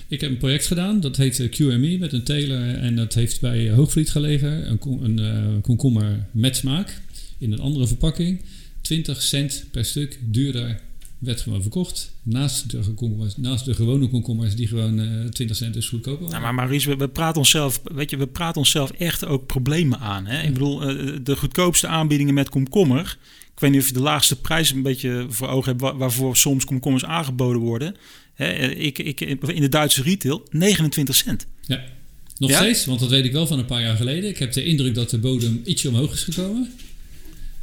[0.07, 2.75] Ik heb een project gedaan, dat heet eh, QME met een teler.
[2.75, 4.69] En dat heeft bij eh, Hoogvliet gelegen.
[4.71, 7.01] Een, een eh, komkommer met smaak
[7.37, 8.41] in een andere verpakking.
[8.81, 10.79] 20 cent per stuk duurder
[11.17, 12.11] werd gewoon verkocht.
[12.23, 16.41] Naast de, komkommers, naast de gewone komkommers die gewoon eh 20 cent is goedkoper waren.
[16.41, 19.99] Nou, maar Maurice, we, we praten onszelf, weet je, we praten onszelf echt ook problemen
[19.99, 20.25] aan.
[20.25, 20.41] Hè?
[20.43, 20.79] Ik bedoel,
[21.23, 23.17] de goedkoopste aanbiedingen met komkommer.
[23.53, 26.37] Ik weet niet of je de laagste prijs een beetje voor ogen hebt wa- waarvoor
[26.37, 27.95] soms komkommers aangeboden worden.
[28.35, 31.47] Hè, ik, ik, in de Duitse retail 29 cent.
[31.61, 31.83] Ja.
[32.37, 32.57] Nog Ja?
[32.57, 34.29] steeds, want dat weet ik wel van een paar jaar geleden.
[34.29, 36.73] Ik heb de indruk dat de bodem ietsje omhoog is gekomen.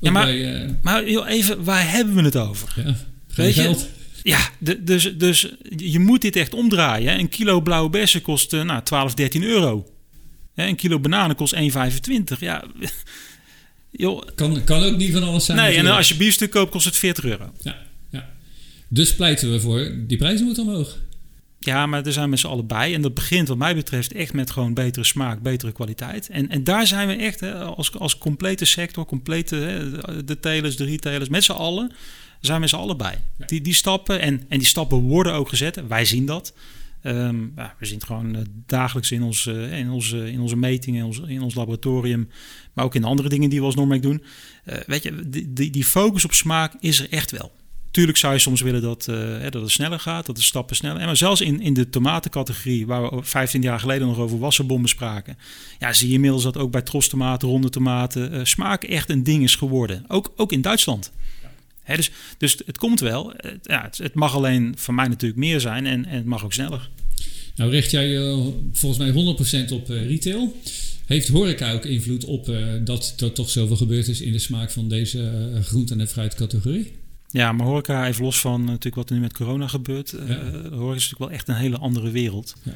[0.01, 2.73] Ja, maar- bij, eh, Maar joh, even, waar hebben we het over?
[3.37, 3.89] ja, je- geld.
[4.23, 7.18] Ja, de- dus, dus je moet dit echt omdraaien.
[7.18, 9.87] Een kilo blauwe bessen kost eh, nou, 12, 13 euro.
[10.55, 12.41] Een kilo bananen kost 1,25.
[12.41, 12.64] Ja,
[13.91, 15.59] joh, Kan, kan ook niet van alles zijn.
[15.59, 17.53] nee, en als je biefstuk koopt kost het 40 euro.
[17.62, 17.77] Ja.
[18.93, 20.99] Dus pleiten we voor, die prijzen moeten omhoog.
[21.59, 22.95] Ja, maar er zijn met z'n allen bij.
[22.95, 26.28] En dat begint wat mij betreft echt met gewoon betere smaak, betere kwaliteit.
[26.28, 30.76] En, en daar zijn we echt hè, als, als complete sector, complete hè, de telers,
[30.76, 31.93] de retailers, met z'n allen.
[32.40, 33.18] zijn we z'n allen bij.
[33.47, 35.86] Die, die stappen, en, en die stappen worden ook gezet.
[35.88, 36.55] Wij zien dat.
[37.03, 40.57] Ehm, ja, we zien het gewoon eh, dagelijks in, ons, uh, in, onze, in onze
[40.57, 42.28] metingen, in ons, in ons laboratorium,
[42.72, 44.22] maar ook in andere dingen die we als Normac doen.
[44.66, 47.53] Uh, weet je, die, die, die, focus op smaak is er echt wel.
[47.93, 49.05] Tuurlijk zou je soms willen dat,
[49.51, 51.07] dat het sneller gaat, dat de stappen sneller.
[51.07, 55.38] Maar zelfs in, in de tomatencategorie, waar we 15 jaar geleden nog over wassenbommen spraken,
[55.78, 59.55] ja, zie je inmiddels dat ook bij tomaten, ronde tomaten, smaak echt een ding is
[59.55, 60.05] geworden.
[60.09, 61.12] Ook, ook in Duitsland.
[61.82, 63.32] Hè, dus, dus het komt wel.
[63.62, 66.53] ja, het, het, mag alleen van mij natuurlijk meer zijn en, en het mag ook
[66.53, 66.90] sneller.
[67.57, 70.57] Nou richt jij uh, volgens mij 100% op retail.
[71.07, 72.53] Heeft horeca ook invloed op
[72.84, 77.01] dat er toch zoveel gebeurd is in de smaak van deze groenten- en fruitcategorie?
[77.33, 80.11] Ja, maar horeca, even los van natuurlijk wat er nu met corona gebeurt.
[80.11, 80.18] Ja.
[80.18, 82.55] horeca is natuurlijk wel echt een hele andere wereld.
[82.62, 82.72] Ja.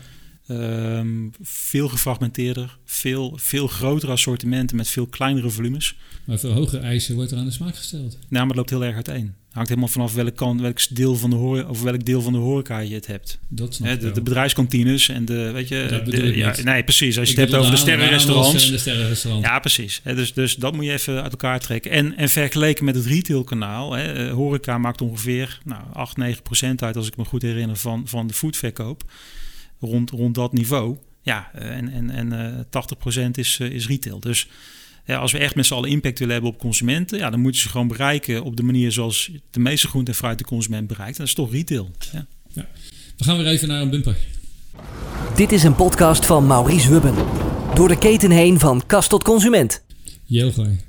[0.99, 5.97] Um, veel gefragmenteerder, veel, veel grotere assortimenten met veel kleinere volumes.
[6.25, 8.13] Maar veel hogere eisen wordt er aan de smaak gesteld.
[8.13, 9.35] Nou, maar het loopt heel erg uiteen.
[9.57, 12.39] Hangt helemaal vanaf welk, kan, welk, deel van de horeca, of welk deel van de
[12.39, 13.39] horeca je het hebt.
[13.49, 16.03] Dat He, de, de, bedrijfskantines en de, weet je...
[16.05, 17.19] De, ja, nee, precies.
[17.19, 18.71] Als je ik het hebt over de sterrenrestaurants.
[18.71, 19.45] De sterrenrestaurant.
[19.45, 20.01] Ja, precies.
[20.03, 21.91] He, dus, dus dat moet je even uit elkaar trekken.
[21.91, 26.97] En, en vergeleken met het retailkanaal, he, horeca maakt ongeveer nou, 8, 9 procent uit,
[26.97, 29.05] als ik me goed herinner, van, van de foodverkoop
[29.81, 30.97] rond, rond dat niveau.
[31.23, 32.33] Ja, en, en, en
[33.13, 34.21] uh, 80% is, uh, is retail.
[34.21, 34.49] Dus
[35.07, 37.61] ja, als we echt met z'n allen impact willen hebben op consumenten, ja, dan moeten
[37.61, 41.13] ze gewoon bereiken op de manier zoals de meeste groente en fruit de consument bereikt.
[41.13, 41.91] En dat is toch retail.
[42.13, 42.27] Ja.
[42.53, 42.69] ja.
[43.17, 44.17] We gaan weer even naar een bumper.
[45.37, 47.15] Dit is een podcast van Maurice Hubben.
[47.75, 49.83] Door de keten heen van kast tot consument.
[50.25, 50.81] Jelgooi.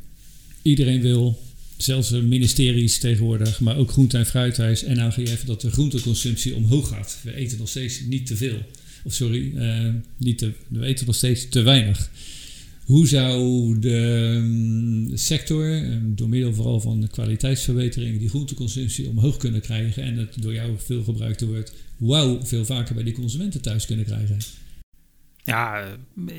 [0.62, 1.42] Iedereen wil,
[1.78, 6.88] zelfs de ministeries tegenwoordig, maar ook groente- en fruithuis en AGF, dat de groenteconsumptie omhoog
[6.88, 7.20] gaat.
[7.24, 8.58] We eten nog steeds niet te veel.
[9.04, 12.10] Of sorry, uh, niet te, we eten nog steeds te weinig.
[12.88, 20.04] Hoe zou de sector, door middel vooral van de kwaliteitsverbeteringen, die groenteconsumptie omhoog kunnen krijgen
[20.04, 24.06] en het door jou veel gebruikte woord wauw veel vaker bij die consumenten thuis kunnen
[24.06, 24.38] krijgen?
[25.44, 25.86] Ja,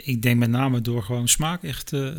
[0.03, 2.11] ik denk met name door gewoon smaak echt uh,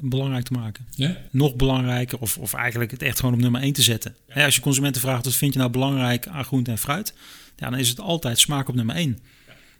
[0.00, 0.86] belangrijk te maken.
[0.90, 1.16] Ja?
[1.30, 4.14] Nog belangrijker, of, of eigenlijk het echt gewoon op nummer 1 te zetten.
[4.34, 4.44] Ja.
[4.44, 7.14] als je consumenten vraagt, wat vind je nou belangrijk aan groente en fruit?
[7.56, 9.18] Ja, dan is het altijd smaak op nummer 1.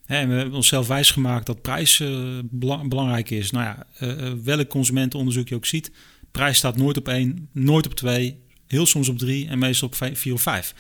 [0.08, 2.38] En we hebben onszelf wijsgemaakt dat prijs uh,
[2.84, 3.50] belangrijk is.
[3.50, 5.92] Nou ja, uh, welk consumentenonderzoek je ook ziet,
[6.30, 10.16] prijs staat nooit op één, nooit op twee, heel soms op drie en meestal op
[10.16, 10.74] vier of vijf.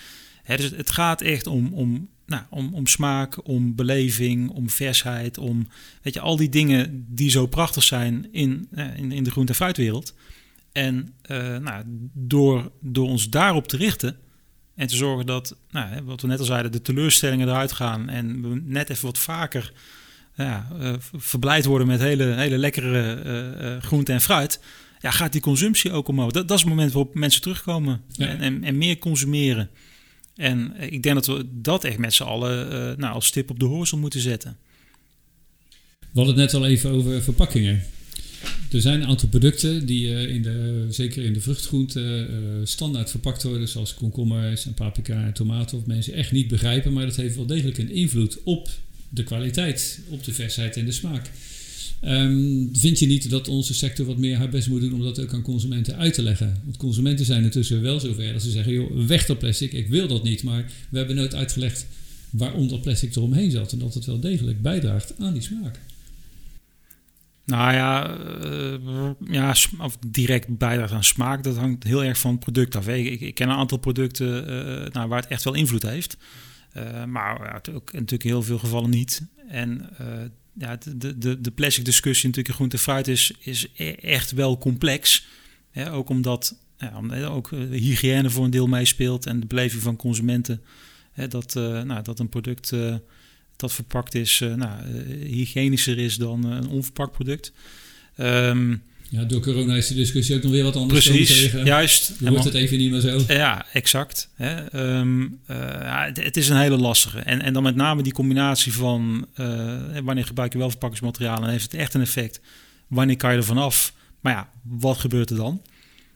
[0.46, 5.68] Dus het gaat echt om, om, nou, om, om smaak, om beleving, om versheid, om
[6.02, 9.58] weet je, al die dingen die zo prachtig zijn in, in, in de groente- en
[9.58, 10.14] fruitwereld.
[10.72, 11.14] En
[11.62, 14.16] nou, door, door ons daarop te richten,
[14.78, 18.08] en te zorgen dat, nou, wat we net al zeiden, de teleurstellingen eruit gaan.
[18.08, 19.72] En we net even wat vaker
[20.34, 24.60] ja, uh, verblijd worden met hele, hele lekkere uh, uh, groente en fruit.
[25.00, 26.30] Ja, gaat die consumptie ook omhoog.
[26.30, 28.26] Dat, dat is het moment waarop mensen terugkomen ja.
[28.26, 29.70] en, en, en, meer consumeren.
[30.36, 32.68] En ik denk dat we dat echt met z'n allen
[32.98, 34.56] nou, als stip op de horizon moeten zetten.
[35.98, 37.82] We hadden het net al even over verpakkingen.
[38.72, 43.10] Er zijn een aantal producten die uh, in de, zeker in de vruchtgroente uh, standaard
[43.10, 47.16] verpakt worden, zoals komkommers en paprika en tomaten, of mensen echt niet begrijpen, maar dat
[47.16, 48.70] heeft wel degelijk een invloed op
[49.08, 51.30] de kwaliteit, op de versheid en de smaak.
[52.04, 55.20] Um, vind je niet dat onze sector wat meer haar best moet doen om dat
[55.20, 56.60] ook aan consumenten uit te leggen?
[56.64, 60.08] Want consumenten zijn intussen wel zover dat ze zeggen: joh, weg dat plastic, ik wil
[60.08, 60.42] dat niet.
[60.42, 61.86] Maar we hebben nooit uitgelegd
[62.30, 65.78] waarom dat plastic eromheen zat en dat het wel degelijk bijdraagt aan die smaak.
[67.48, 72.40] Nou ja, uh, ja, of direct bijdrage aan smaak, dat hangt heel erg van het
[72.40, 72.88] product af.
[72.88, 76.16] Ik, ik, ken een aantal producten uh, nou, waar het echt wel invloed heeft.
[77.06, 79.26] Maar ook natuurlijk in heel veel gevallen niet.
[79.48, 79.90] En
[80.52, 84.58] ja, de, de, de plastic discussie natuurlijk groente en fruit is, is e-, echt wel
[84.58, 85.26] complex.
[85.90, 90.62] Ook omdat ja, ook hygiëne voor een deel meespeelt en de beleving van consumenten.
[91.12, 92.72] Hè, dat, nou, dat een product
[93.58, 97.52] dat verpakt is, uh, nou, uh, hygiënischer is dan uh, een onverpakt product.
[98.16, 101.08] Um, ja, door corona is de discussie ook nog weer wat anders.
[101.08, 101.64] Precies, tegen.
[101.64, 102.12] juist.
[102.18, 103.24] Dan wordt het even niet meer zo.
[103.28, 104.28] Ja, exact.
[104.34, 104.78] Hè.
[104.98, 107.18] Um, ja, het, het, is een hele lastige.
[107.18, 109.26] En, en dan met name die combinatie van
[110.04, 112.40] wanneer gebruik je wel verpakkingsmateriaal en heeft het echt een effect.
[112.86, 113.92] Wanneer kan je er vanaf?
[114.20, 115.62] Maar ja, wat gebeurt er dan?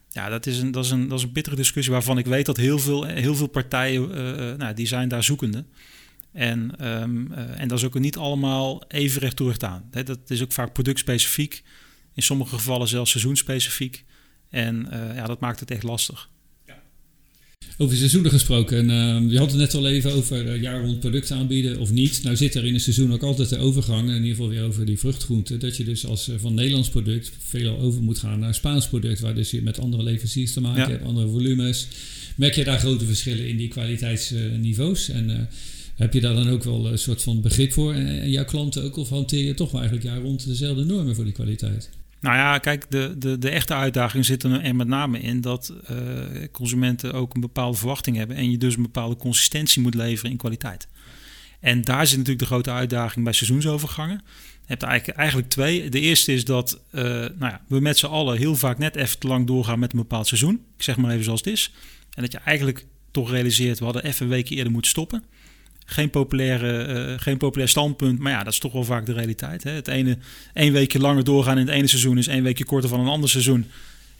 [0.08, 2.46] Ja, dat is een, dat is een, dat is een bittere discussie waarvan ik weet
[2.46, 4.08] dat heel veel, heel veel partijen,
[4.58, 5.64] nou, die zijn daar zoekende.
[6.32, 9.84] En, um, uh, en dat is ook niet allemaal even recht toe aan.
[9.90, 11.62] Dat is ook vaak productspecifiek.
[12.14, 14.04] In sommige gevallen zelfs seizoensspecifiek.
[14.50, 16.30] En uh, ja, dat maakt het echt lastig.
[16.66, 16.82] Ja.
[17.78, 21.36] Over seizoenen gesproken, uh, je had het net al even over uh, jaar rond producten
[21.36, 22.22] aanbieden of niet.
[22.22, 24.84] Nou zit er in een seizoen ook altijd de overgang, in ieder geval weer over
[24.84, 28.88] die vruchtgroenten, dat je dus als van Nederlands product veel over moet gaan naar Spaans
[28.88, 30.88] product, waar dus je met andere leveranciers te maken ja.
[30.88, 31.88] hebt, andere volumes.
[32.36, 35.08] Merk je daar grote verschillen in die kwaliteitsniveaus?
[35.08, 35.48] en
[35.94, 37.94] heb je daar dan ook wel een soort van begrip voor?
[37.94, 41.24] En, jouw klanten ook, of hanteer je toch wel eigenlijk jaar rond dezelfde normen voor
[41.24, 41.90] die kwaliteit?
[42.20, 45.98] Nou ja, kijk, de, de, de echte uitdaging zit er met name in dat uh,
[46.52, 50.36] consumenten ook een bepaalde verwachting hebben en je dus een bepaalde consistentie moet leveren in
[50.36, 50.88] kwaliteit.
[51.60, 54.20] En daar zit natuurlijk de grote uitdaging bij seizoensovergangen.
[54.62, 55.88] Je hebt eigenlijk, eigenlijk twee.
[55.88, 59.18] De eerste is dat uh, nou ja, we met z'n allen heel vaak net even
[59.18, 60.54] te lang doorgaan met een bepaald seizoen.
[60.76, 61.72] Ik zeg maar even zoals het is.
[62.14, 65.24] En dat je eigenlijk toch realiseert, we hadden even een weekje eerder moeten stoppen.
[65.84, 69.64] Geen, populaire, uh, geen populair standpunt, maar ja, dat is toch wel vaak de realiteit.
[69.64, 69.70] Hè?
[69.70, 70.18] Het ene
[70.54, 73.30] één weekje langer doorgaan in het ene seizoen is één weekje korter van een ander
[73.30, 73.70] seizoen.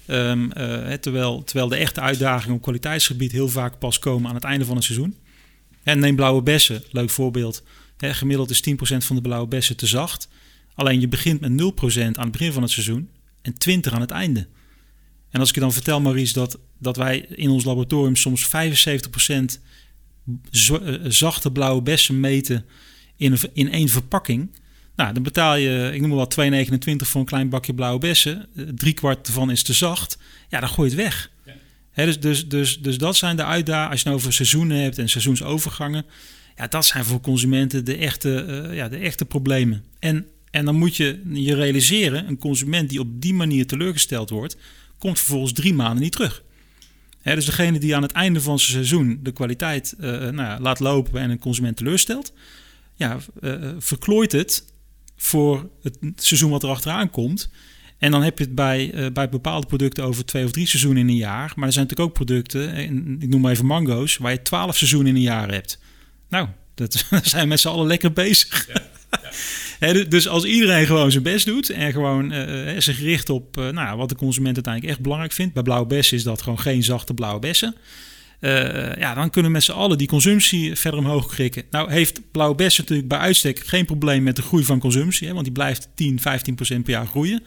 [0.06, 4.44] Um, uh, terwijl, terwijl de echte uitdagingen op kwaliteitsgebied heel vaak pas komen aan het
[4.44, 5.16] einde van het seizoen.
[5.82, 7.62] En neem blauwe bessen, leuk voorbeeld.
[7.96, 10.28] Gemiddeld is 10% van de blauwe bessen te zacht.
[10.74, 13.08] Alleen je begint met 0% aan het begin van het seizoen
[13.42, 13.54] en
[13.88, 14.46] 20% aan het einde.
[15.30, 18.48] En als ik je dan vertel, Maurice, dat, dat wij in ons laboratorium soms 75%
[18.50, 19.38] eh,
[21.02, 22.64] zachte blauwe bessen meten
[23.16, 24.50] in, een, in één verpakking.
[24.96, 28.46] Nou, dan betaal je, ik noem maar wat, 2,29 voor een klein bakje blauwe bessen.
[28.56, 30.18] Eh, drie kwart ervan is te zacht.
[30.48, 31.30] Ja, dan gooi je het weg.
[31.94, 32.04] Ja.
[32.04, 33.90] dus, dus, dus, dus dat zijn de uitdagingen.
[33.90, 36.04] Als je het over seizoenen hebt en seizoensovergangen.
[36.56, 39.84] Ja, dat zijn voor consumenten de echte, uh, ja, de echte problemen.
[39.98, 44.56] En, en dan moet je je realiseren, een consument die op die manier teleurgesteld wordt,
[44.98, 46.42] komt vervolgens drie maanden niet terug
[47.22, 50.80] dus degene die aan het einde van zijn seizoen de kwaliteit uh, nou ja, laat
[50.80, 52.32] lopen en een consument teleurstelt,
[52.94, 54.64] ja, uh, verklooit het
[55.16, 57.50] voor het seizoen wat er achteraan komt.
[57.98, 61.08] En dan heb je het bij, bij bepaalde producten over twee of drie seizoenen in
[61.08, 61.52] een jaar.
[61.56, 62.76] Maar er zijn natuurlijk ook producten,
[63.20, 65.78] ik noem maar even mango's, waar je twaalf seizoenen in een jaar hebt.
[66.28, 68.68] Nou, dat zijn met z'n allen lekker bezig.
[68.72, 68.82] Ja.
[69.90, 73.96] Dus als iedereen gewoon zijn best doet en gewoon uh, zich richt op uh, nou,
[73.96, 75.54] wat de consument uiteindelijk echt belangrijk vindt.
[75.54, 77.74] Bij blauwe bessen is dat gewoon geen zachte blauwe bessen.
[78.98, 81.62] Ja, dan kunnen we met z'n allen die consumptie verder omhoog krikken.
[81.70, 85.26] Nou heeft blauwe bessen natuurlijk bij uitstek geen probleem met de groei van consumptie.
[85.26, 87.42] Hè, want die blijft 10, 15 procent per jaar groeien.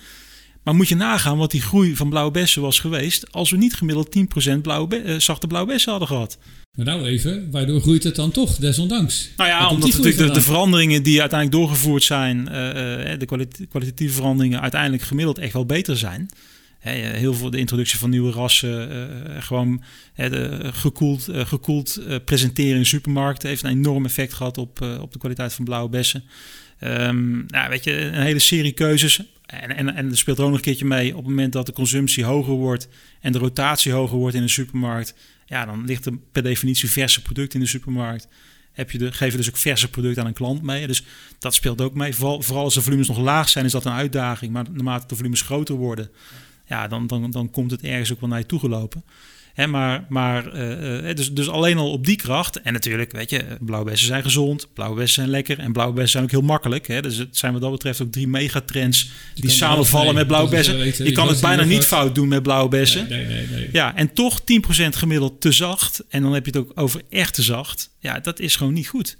[0.64, 3.32] Maar moet je nagaan wat die groei van blauwe bessen was geweest...
[3.32, 4.18] als we niet gemiddeld
[4.56, 6.38] 10% blauwe zachte blauwe bessen hadden gehad.
[6.76, 9.30] Maar nou even, waardoor groeit het dan toch, desondanks?
[9.38, 12.50] Nou ja, omdat natuurlijk de, de, veranderingen die uiteindelijk doorgevoerd zijn, uh,
[13.20, 13.26] de
[13.70, 16.30] kwalitatieve veranderingen uiteindelijk gemiddeld echt wel beter zijn.
[16.80, 19.82] heel veel de introductie van nieuwe rassen, uh, gewoon
[20.16, 25.54] de gekoeld, gekoeld presenteren in supermarkten heeft een enorm effect gehad op, op de kwaliteit
[25.54, 26.24] van blauwe bessen.
[26.84, 29.22] Um, nou, weet je, een hele serie keuzes.
[29.46, 31.66] En, en, en er speelt er ook nog een keertje mee op het moment dat
[31.66, 32.88] de consumptie hoger wordt
[33.22, 35.16] en de rotatie hoger wordt in de supermarkt
[35.46, 38.28] ja, dan ligt er per definitie verse product in de supermarkt.
[38.72, 40.88] Heb je de, geef je dus ook verse product aan een klant mee.
[40.88, 41.04] Dus
[41.40, 42.16] dat speelt ook mee.
[42.16, 44.52] Vooral, vooral als de volumes nog laag zijn, is dat een uitdaging.
[44.52, 46.10] Maar naarmate de volumes groter worden,
[46.68, 49.04] ja, dan, dan, dan komt het ergens ook wel naar je toe gelopen.
[49.56, 52.62] Hè, maar maar uh, dus, dus alleen al op die kracht.
[52.62, 56.12] En natuurlijk, weet je, blauwe bessen zijn gezond, blauwe bessen zijn lekker en blauwe bessen
[56.12, 56.88] zijn ook heel makkelijk.
[56.88, 57.02] Hè.
[57.02, 61.06] Dus het zijn wat dat betreft ook drie megatrends die samenvallen met blauwe bessen.
[61.06, 63.10] Je kan het bijna niet fout doen met blauwe bessen.
[63.10, 64.44] Nee, nee, nee, ja, en toch 10%
[64.90, 66.04] gemiddeld te zacht.
[66.10, 67.90] En dan heb je het ook over echt te zacht.
[68.00, 69.18] Ja, dat is gewoon niet goed.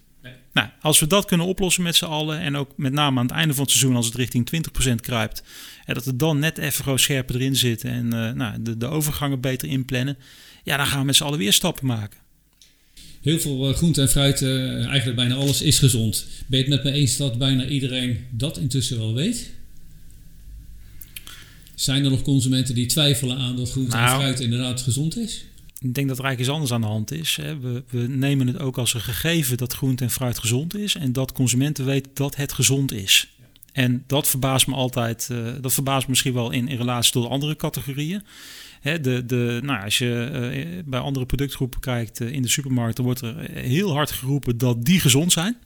[0.54, 3.36] Nou, als we dat kunnen oplossen met z'n allen en ook met name aan het
[3.36, 4.50] einde van het seizoen als het richting
[4.90, 5.44] 20% kruipt,
[5.86, 8.88] en dat het dan net even gewoon scherper erin zit en uh, nou, de, de
[8.88, 10.18] overgangen beter inplannen,
[10.64, 12.20] ja, dan gaan we met z'n allen weer stappen maken.
[13.22, 16.26] Heel veel uh, groente en fruit, uh, eigenlijk bijna alles is gezond.
[16.48, 19.54] Ben je het met me eens dat bijna iedereen dat intussen wel weet?
[21.76, 25.46] Zijn er nog consumenten die twijfelen aan dat groente nou, en fruit inderdaad gezond is?
[25.80, 27.36] Ik denk dat er eigenlijk iets anders aan de hand is.
[27.36, 30.96] We, we, nemen het ook als een gegeven dat groente en fruit gezond is.
[30.96, 33.36] En dat consumenten weten dat het gezond is.
[33.76, 35.30] En dat verbaast me altijd.
[35.32, 38.24] Uh, dat verbaast me misschien wel in, in relatie tot andere categorieën.
[38.82, 42.96] Hè, de, de, nou, als je uh, bij andere productgroepen kijkt uh, in de supermarkt,
[42.96, 45.58] dan wordt er heel hard geroepen dat die gezond zijn.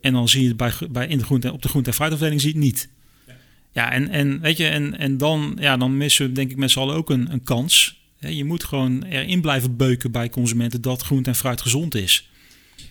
[0.00, 2.40] En dan zie je het bij, bij in de groente, op de groente- en fruitafdeling
[2.40, 2.88] zie je het niet.
[3.26, 3.34] Ja,
[3.72, 6.70] ja en, en, weet je, en, en dan, ja, dan missen we denk ik met
[6.70, 11.02] z'n allen ook een, een kans je moet gewoon erin blijven beuken bij consumenten dat
[11.02, 12.29] groente en fruit gezond is.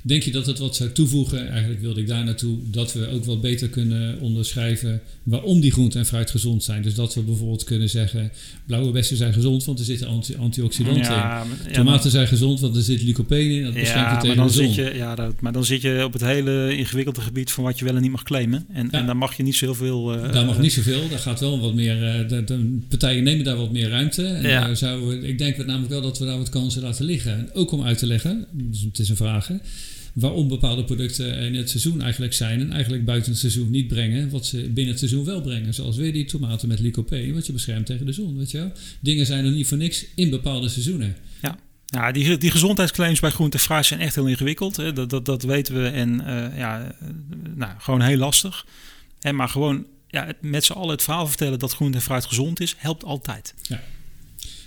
[0.10, 1.50] Denk je dat het wat zou toevoegen?
[1.50, 6.00] Eigenlijk wilde ik daar naartoe dat we ook wat beter kunnen onderschrijven waarom die groenten
[6.00, 6.82] en fruit gezond zijn.
[6.82, 8.32] Dus dat we bijvoorbeeld kunnen zeggen:
[8.66, 11.50] blauwe bessen zijn gezond, want er zitten anti antioxidanten Ja, in.
[11.68, 13.64] ja, Tomaten zijn gezond, want er zit lycopene in.
[13.64, 14.66] Dat beschermt maar dan, de zon.
[14.74, 17.80] zit je, ja dat, maar dan zit je op het hele ingewikkelde gebied van wat
[17.80, 18.66] je wel en niet mag claimen.
[18.74, 19.00] En, Ja.
[19.00, 20.14] en daar mag je niet zoveel...
[20.14, 22.04] eh, Daar mag niet zoveel, daar gaat wel wat meer.
[22.04, 24.26] eh, de, de partijen nemen daar wat meer ruimte.
[24.26, 24.66] En Ja.
[24.66, 27.32] daar zouden we- ik denk namelijk wel dat we daar wat kansen laten liggen.
[27.38, 29.56] En ook om uit te leggen, dus het is een vraag, hè,
[30.14, 34.30] waarom bepaalde producten in het seizoen eigenlijk zijn en eigenlijk buiten het seizoen niet brengen,
[34.30, 35.74] wat ze binnen het seizoen wel brengen.
[35.74, 38.38] Zoals weer die tomaten met lycopene, wat je beschermt tegen de zon.
[38.38, 38.72] Weet je wel?
[39.00, 41.16] Dingen zijn er niet voor niks in bepaalde seizoenen.
[41.92, 44.76] Ja, die, die gezondheidsclaims bij groente en fruit zijn echt heel ingewikkeld.
[44.76, 44.94] Hè.
[44.94, 45.88] Dat, dat, dat weten we.
[45.88, 47.08] En eh, ja, eh,
[47.56, 48.66] nou, gewoon heel lastig.
[49.20, 52.60] En maar gewoon ja, met z'n allen het verhaal vertellen dat groente en fruit gezond
[52.60, 53.54] is, helpt altijd.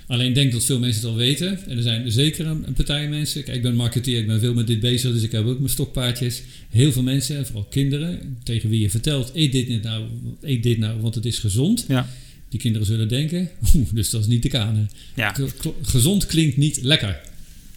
[0.07, 1.67] Alleen denk dat veel mensen het al weten.
[1.67, 3.45] En er zijn zeker een, een partij mensen.
[3.45, 5.71] Kijk, ik ben marketeer, ik ben veel met dit bezig, dus ik heb ook mijn
[5.71, 6.43] stokpaardjes.
[6.69, 10.05] Heel veel mensen, en vooral kinderen, tegen wie je vertelt: eet dit, niet nou,
[10.41, 11.85] eet dit nou, want het is gezond.
[11.89, 12.09] Ja.
[12.49, 14.91] Die kinderen zullen denken: oeh, dus dat is niet de kanen.
[15.15, 15.35] Ja,
[15.83, 17.21] Gezond klinkt niet lekker.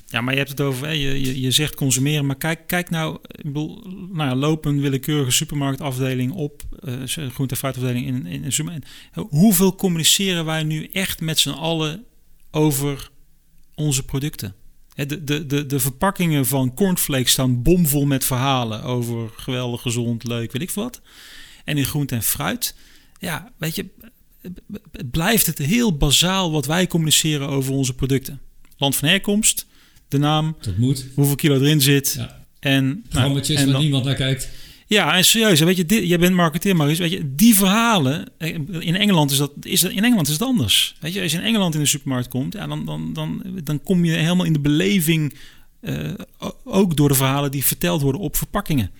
[0.10, 2.90] ja maar je hebt het over, hè, je, je, je zegt consumeren, maar kijk, kijk
[2.90, 3.82] nou, ik bedoel,
[4.14, 8.88] nou ja, loop een willekeurige supermarktafdeling op, eh, groente- en fruitafdeling in, in een supermarkt.
[9.14, 12.04] Hoeveel communiceren wij nu echt met z'n allen
[12.56, 13.10] over
[13.76, 14.56] onze producten?
[14.96, 20.52] De, de, de, de verpakkingen van cornflakes staan bomvol met verhalen over geweldig, gezond, leuk,
[20.52, 21.02] weet ik veel wat.
[21.66, 22.76] En in groente en fruit,
[23.20, 23.86] ja, weet je,
[24.92, 28.42] het blijft het heel bazaal wat wij communiceren over onze producten.
[28.78, 29.66] Land van herkomst,
[30.08, 31.06] de naam, Dat moet.
[31.16, 32.14] hoeveel kilo erin zit.
[32.18, 32.46] Ja.
[32.60, 34.50] En, nou, en waar dan- niemand naar kijkt.
[34.88, 38.96] Ja, en serieus, weet je, jij bent marketeer, Maurice, weet je, die verhalen, eh, in
[38.96, 40.96] Engeland is dat, is dat, in Engeland is het anders.
[41.00, 43.84] Weet je, als je in Engeland in de supermarkt komt, ja, dan, dan, dan, dan
[43.84, 45.34] kom je helemaal in de beleving,
[45.82, 46.12] eh,
[46.64, 48.92] ook door de verhalen die verteld worden op verpakkingen.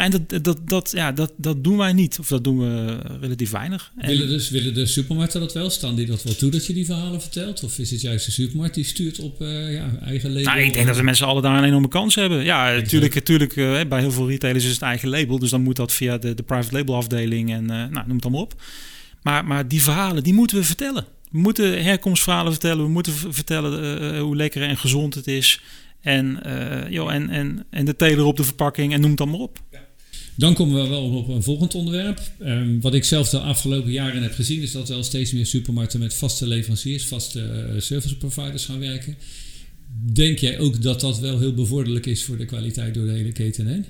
[0.00, 3.50] En dat, dat, dat, ja, dat, dat doen wij niet, of dat doen we relatief
[3.50, 3.92] weinig.
[3.96, 5.70] En- Willen, dus, willen de supermarkten dat wel?
[5.70, 7.62] Staan die dat wel toe dat je die verhalen vertelt?
[7.62, 10.52] Of is het juist de supermarkt die stuurt op eh, ja, eigen label?
[10.52, 12.44] Nou, ik denk dat de mensen alle daar een enorme kans hebben.
[12.44, 15.38] Ja, natuurlijk, natuurlijk eh, bij heel veel retailers is het eigen label.
[15.38, 18.24] Dus dan moet dat via de, de private label afdeling en eh, nou, noem het
[18.24, 18.62] allemaal op.
[19.22, 21.04] Maar, maar die verhalen, die moeten we vertellen.
[21.30, 22.84] We moeten herkomstverhalen vertellen.
[22.84, 25.60] We moeten vertellen eh, hoe lekker en gezond het is.
[26.00, 29.40] En, eh, joh, en, en, en de teler op de verpakking en noem het allemaal
[29.40, 29.58] op.
[30.40, 32.20] Dan komen we wel op een volgend onderwerp.
[32.38, 36.00] Ehm, wat ik zelf de afgelopen jaren heb gezien, is dat wel steeds meer supermarkten
[36.00, 39.16] met vaste leveranciers, vaste eh, service providers gaan werken.
[40.12, 43.32] Denk jij ook dat dat wel heel bevorderlijk is voor de kwaliteit door de hele
[43.32, 43.84] keten heen?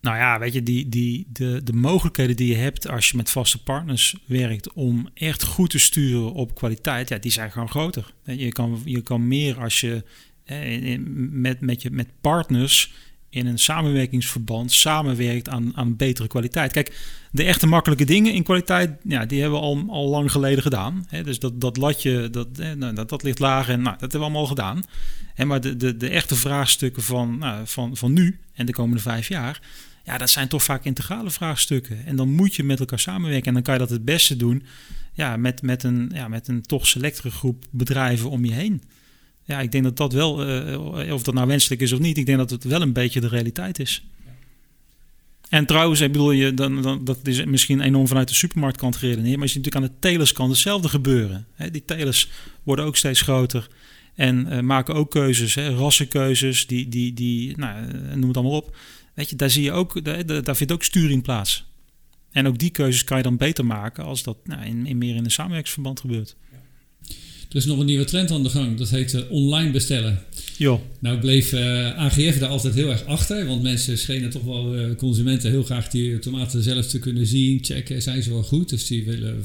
[0.00, 3.30] Nou ja, weet je, die, die, de, de mogelijkheden die je hebt als je met
[3.30, 8.12] vaste partners werkt om echt goed te sturen op kwaliteit, ja, die zijn gewoon groter.
[8.24, 10.04] Je kan, je kan meer als je
[10.44, 12.92] eh, met, met, je, met partners
[13.30, 16.72] in een samenwerkingsverband samenwerkt aan, aan betere kwaliteit.
[16.72, 16.96] Kijk,
[17.32, 21.06] de echte makkelijke dingen in kwaliteit, ja, die hebben we al, al lang geleden gedaan.
[21.24, 24.24] Dus dat, dat latje, dat, nou, dat, dat ligt laag en nou, dat hebben we
[24.24, 24.82] allemaal al gedaan.
[25.34, 29.02] Hè, maar de, de, de echte vraagstukken van, nou, van, van nu en de komende
[29.02, 29.60] vijf jaar,
[30.04, 32.06] ja, dat zijn toch vaak integrale vraagstukken.
[32.06, 33.46] En dan moet je met elkaar samenwerken.
[33.46, 34.62] En dan kan je dat het beste doen
[35.12, 38.82] ja, met, met, een, ja, met een toch selectere groep bedrijven om je heen.
[39.48, 42.26] Ja, ik denk dat dat wel, eh, of dat nou wenselijk is of niet, ik
[42.26, 44.04] denk dat het wel een beetje de realiteit is.
[45.48, 49.36] En trouwens, ik bedoel, je, dan, dan, dat is misschien enorm vanuit de supermarktkant geredeneerd,
[49.36, 51.46] maar je ziet natuurlijk aan de telerskant hetzelfde gebeuren.
[51.72, 52.30] Die telers
[52.62, 53.68] worden ook steeds groter
[54.14, 58.56] en eh, maken ook keuzes, hè, rassenkeuzes, die, die, die, nou, eh, noem het allemaal
[58.56, 58.76] op.
[59.14, 61.66] Weet je, daar zie je ook, daar, daar daar vindt ook sturing plaats.
[62.30, 65.16] En ook die keuzes kan je dan beter maken als dat nou, in, in meer
[65.16, 66.36] in een samenwerkingsverband gebeurt.
[67.48, 70.22] Er is nog een nieuwe trend aan de gang, dat heet eh, online bestellen.
[70.56, 70.86] Jo.
[70.98, 74.96] Nou bleef eh, AGF daar altijd heel erg achter, want mensen schenen toch wel, eh,
[74.96, 78.68] consumenten, heel graag die tomaten zelf te kunnen zien, checken, zijn ze wel goed.
[78.68, 79.42] Dus die willen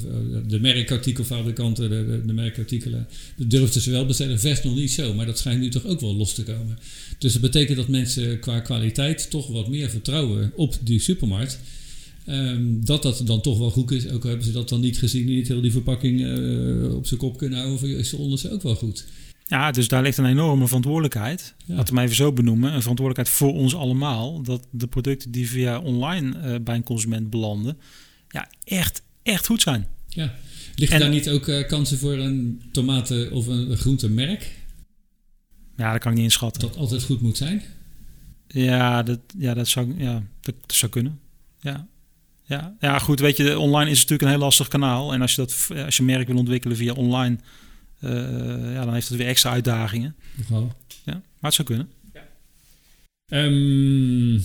[0.47, 4.39] de merkartikelfabrikanten, de, de, de merkartikelen, durfden ze wel bestellen.
[4.39, 6.79] Vers nog niet zo, maar dat schijnt nu toch ook wel los te komen.
[7.17, 11.59] Dus dat betekent dat mensen qua kwaliteit toch wat meer vertrouwen op die supermarkt.
[12.25, 14.09] Ehm, dat dat dan toch wel goed is.
[14.09, 17.19] Ook al hebben ze dat dan niet gezien, niet heel die verpakking eh, op zijn
[17.19, 17.97] kop kunnen houden.
[17.97, 19.05] Is de onderste ook wel goed.
[19.45, 21.53] Ja, dus daar ligt een enorme verantwoordelijkheid.
[21.65, 21.75] Ja.
[21.75, 22.73] Laten we hem even zo benoemen.
[22.73, 24.41] Een verantwoordelijkheid voor ons allemaal.
[24.41, 27.77] Dat de producten die via online eh, bij een consument belanden,
[28.27, 29.87] ja, echt, echt goed zijn.
[30.07, 30.35] Ja.
[30.75, 34.51] Liggen En- daar niet ook eh, kansen voor een tomaten- of een, een groentemerk?
[35.77, 36.61] Ja, dat kan ik niet inschatten.
[36.61, 37.61] Dat altijd goed moet zijn?
[38.47, 41.19] Ja, dat, ja, dat, zou, ja, dat, dat zou kunnen.
[41.59, 41.87] Ja.
[42.53, 42.75] Ja.
[42.79, 43.19] ja, goed.
[43.19, 45.13] Weet je, online is natuurlijk een heel lastig kanaal.
[45.13, 47.37] En als je, dat, als je merk wil ontwikkelen via online,
[47.99, 48.11] eh,
[48.73, 50.15] ja, dan heeft het weer extra uitdagingen.
[50.35, 50.75] Nogal.
[51.05, 51.89] Maar het zou kunnen.
[53.27, 54.35] Ehm,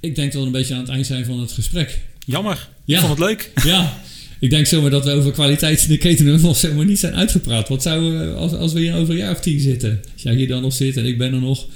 [0.00, 2.00] ik denk dat we een beetje aan het eind zijn van het gesprek.
[2.24, 2.68] Jammer.
[2.84, 2.94] Ja.
[2.94, 3.52] Ik vond het leuk.
[3.64, 4.00] Ja,
[4.40, 7.68] ik denk zomaar dat we over kwaliteit in de keten nog zomaar niet zijn uitgepraat.
[7.68, 10.34] Wat zouden we, als, als we hier over een jaar of tien zitten, als jij
[10.34, 11.66] hier dan nog zit en ik ben er nog,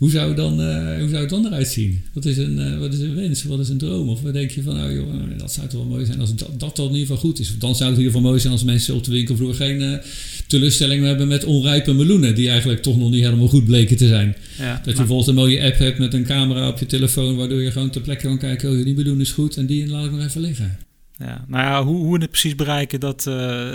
[0.00, 2.04] hoe zou, het dan, eh, hoe zou het dan eruit zien?
[2.12, 3.42] Wat is, een, eh, wat is een wens?
[3.42, 4.08] Wat is een droom?
[4.08, 6.34] Of wat denk je van, nou joh, eh, dat zou toch wel mooi zijn als
[6.34, 7.58] dat, dat dan in ieder geval goed is.
[7.58, 9.98] Dan zou het in ieder geval mooi zijn als mensen op de winkelvloer geen eh
[10.46, 14.36] teleurstelling hebben met onrijpe meloenen, die eigenlijk toch nog niet helemaal goed bleken te zijn.
[14.58, 17.62] Ja, Dat je bijvoorbeeld een mooie app hebt met een camera op je telefoon, waardoor
[17.62, 20.10] je gewoon ter plekke kan kijken, oh die meloen is goed en die laat ik
[20.10, 20.78] nog even liggen.
[21.18, 21.44] ja.
[21.48, 23.22] nou ja, hoe, hoe we het precies bereiken, dat,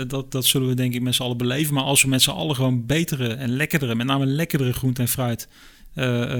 [0.08, 1.74] dat, dat zullen we denk ik met z'n allen beleven.
[1.74, 5.08] Maar als we met z'n allen gewoon betere en lekkerdere, met name lekkerdere groente en
[5.08, 5.48] fruit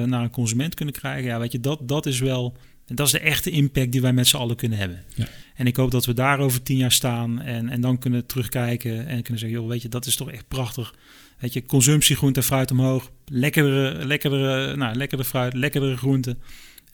[0.07, 1.24] naar een consument kunnen krijgen.
[1.24, 4.26] Ja, weet je, dat, dat is wel, dat is de echte impact die wij met
[4.26, 5.04] z'n allen kunnen hebben.
[5.14, 5.26] Ja.
[5.54, 9.07] En ik hoop dat we daar over tien jaar staan en, en dan kunnen terugkijken
[9.07, 10.94] en kunnen zeggen, joh, weet je, dat is toch echt prachtig.
[11.38, 16.38] Weet je, consumptie groente en fruit omhoog, lekkerdere, lekkerdere, nou, lekkerdere fruit, lekkerdere groenten.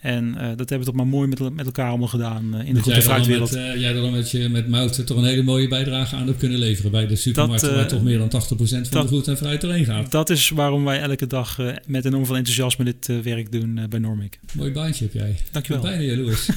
[0.02, 2.74] En eh, dat hebben we toch maar mooi met, met elkaar allemaal gedaan eh, in
[2.74, 3.50] de groente- en jij dan fruitwereld.
[3.50, 6.38] met, eh, jij dan met, je, met Mout toch een hele mooie bijdrage aan hebt
[6.38, 9.30] kunnen leveren bij de Dat, eh, waar toch meer dan 80% van dat- de groente
[9.30, 10.10] en fruit erheen gaat.
[10.10, 14.38] Dat is waarom wij elke dag met enorm veel enthousiasme dit werk doen bij Normic.
[14.52, 15.36] Mooi baantje heb jij.
[15.50, 15.82] Dankjewel.
[15.82, 16.48] bijna jaloers.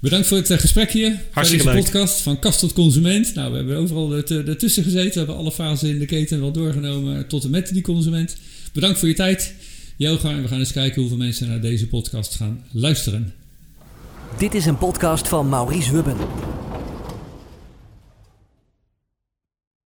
[0.00, 1.16] Bedankt voor het gesprek hier.
[1.30, 1.84] Hartstikke deze leuk.
[1.84, 3.34] podcast van kast tot consument.
[3.34, 5.10] Nou, we hebben overal ertu- ertussen gezeten.
[5.12, 8.36] We hebben alle fasen in de keten wel doorgenomen tot en met die consument.
[8.72, 9.54] Bedankt voor je tijd.
[9.96, 13.34] Joga, en we gaan eens kijken hoeveel mensen naar deze podcast gaan luisteren.
[14.38, 16.16] Dit is een podcast van Maurice Hubben.